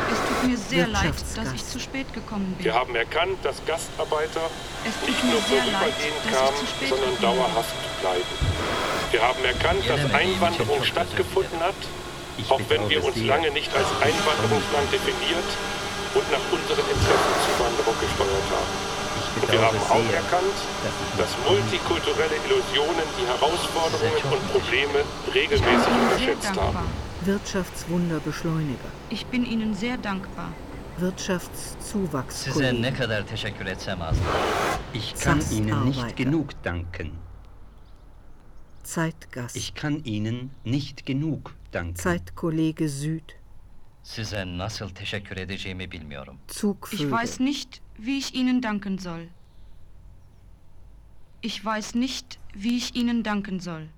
Es 0.00 0.20
tut 0.28 0.48
mir 0.48 0.56
sehr 0.56 0.86
leid, 0.88 1.14
dass 1.36 1.52
ich 1.52 1.64
zu 1.64 1.78
spät 1.78 2.12
gekommen 2.12 2.54
bin. 2.56 2.64
Wir 2.64 2.74
haben 2.74 2.94
erkannt, 2.94 3.38
dass 3.42 3.64
Gastarbeiter 3.64 4.50
Es 4.84 4.98
tut 5.00 5.08
nicht 5.08 5.24
nur 5.24 5.40
vorübergehend 5.40 6.22
kamen, 6.30 6.66
sondern 6.88 7.20
dauerhaft 7.20 8.00
bleiben. 8.00 8.24
Wir 9.10 9.22
haben 9.22 9.44
erkannt, 9.44 9.88
dass 9.88 10.12
Einwanderung 10.12 10.82
stattgefunden 10.82 11.60
hat, 11.60 11.74
auch 12.48 12.60
wenn 12.68 12.88
wir 12.90 13.04
uns 13.04 13.16
lange 13.22 13.50
nicht 13.52 13.72
als 13.74 13.86
Einwanderungsland 14.02 14.92
definiert 14.92 15.44
und 16.14 16.26
nach 16.30 16.44
unseren 16.50 16.86
Interessen 16.94 17.34
Zuwanderung 17.46 17.96
gesteuert 18.00 18.48
haben. 18.54 18.72
Und 19.34 19.50
wir 19.50 19.60
haben 19.60 19.78
auch 19.78 20.12
erkannt, 20.12 20.58
dass 21.18 21.30
multikulturelle 21.48 22.36
Illusionen 22.46 23.06
die 23.18 23.26
Herausforderungen 23.26 24.22
und 24.30 24.42
Probleme 24.52 25.00
regelmäßig 25.34 25.94
überschätzt 26.06 26.56
haben. 26.60 26.86
Wirtschaftswunderbeschleuniger. 27.24 28.90
Ich 29.10 29.26
bin 29.26 29.44
Ihnen 29.44 29.74
sehr 29.74 29.96
dankbar. 29.96 30.50
Size 30.96 31.06
Wirtschaftszuwachskolleg. 31.06 32.80
ne 32.80 32.94
kadar 32.94 33.26
teşekkür 33.26 33.66
etsem 33.66 34.02
azdır. 34.02 34.24
Ich 34.94 35.14
kann 35.14 35.40
Ihnen 35.50 35.84
nicht 35.84 36.16
genug 36.16 36.62
danken. 36.62 37.10
Zeitgast. 38.84 39.56
Ich 39.56 39.74
kann 39.74 40.04
Ihnen 40.04 40.50
nicht 40.64 41.04
genug 41.06 41.54
danken. 41.72 41.96
Zeitkollege 41.96 42.88
Süd. 42.88 43.34
Size 44.04 44.44
nasıl 44.58 44.88
teşekkür 44.88 45.36
edeceğimi 45.36 45.90
bilmiyorum. 45.90 46.38
Ich 46.50 46.56
Zugvögel. 46.58 47.10
weiß 47.10 47.40
nicht, 47.40 47.80
wie 47.98 48.18
ich 48.18 48.34
Ihnen 48.34 48.62
danken 48.62 48.98
soll. 48.98 49.26
Ich 51.42 51.64
weiß 51.64 51.94
nicht, 51.94 52.38
wie 52.54 52.76
ich 52.76 52.94
Ihnen 52.96 53.24
danken 53.24 53.60
soll. 53.60 53.88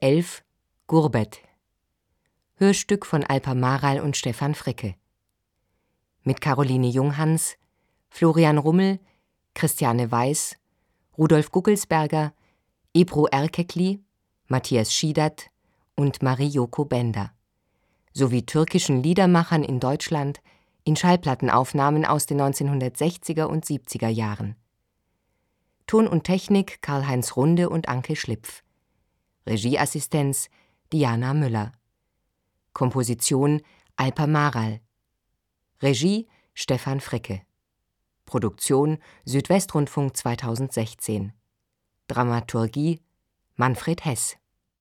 11 0.00 0.42
Gurbet 0.86 1.40
Hörstück 2.56 3.06
von 3.06 3.24
Alpa 3.24 3.54
Maral 3.54 4.00
und 4.00 4.16
Stefan 4.16 4.54
Fricke 4.54 4.94
mit 6.22 6.40
Caroline 6.40 6.88
Junghans, 6.88 7.56
Florian 8.08 8.58
Rummel, 8.58 8.98
Christiane 9.54 10.10
Weiß, 10.10 10.56
Rudolf 11.16 11.52
Guggelsberger, 11.52 12.32
Ebru 12.94 13.26
Erkekli, 13.26 14.02
Matthias 14.48 14.92
Schiedert 14.92 15.46
und 15.94 16.22
Marie-Joko 16.22 16.84
Bender 16.84 17.32
sowie 18.16 18.46
türkischen 18.46 19.02
Liedermachern 19.02 19.62
in 19.62 19.78
Deutschland 19.78 20.40
in 20.84 20.96
Schallplattenaufnahmen 20.96 22.06
aus 22.06 22.24
den 22.24 22.40
1960er 22.40 23.44
und 23.44 23.66
70er 23.66 24.08
Jahren. 24.08 24.56
Ton 25.86 26.08
und 26.08 26.24
Technik 26.24 26.80
Karl-Heinz 26.80 27.36
Runde 27.36 27.68
und 27.68 27.88
Anke 27.88 28.16
Schlipf. 28.16 28.62
Regieassistenz 29.46 30.48
Diana 30.92 31.32
Müller. 31.32 31.72
Komposition 32.72 33.62
Alpa 33.96 34.26
Maral. 34.26 34.80
Regie 35.80 36.26
Stefan 36.52 37.00
Fricke. 37.00 37.42
Produktion 38.24 38.98
Südwestrundfunk 39.24 40.16
2016. 40.16 41.32
Dramaturgie 42.08 43.00
Manfred 43.54 44.04
Hess 44.04 44.36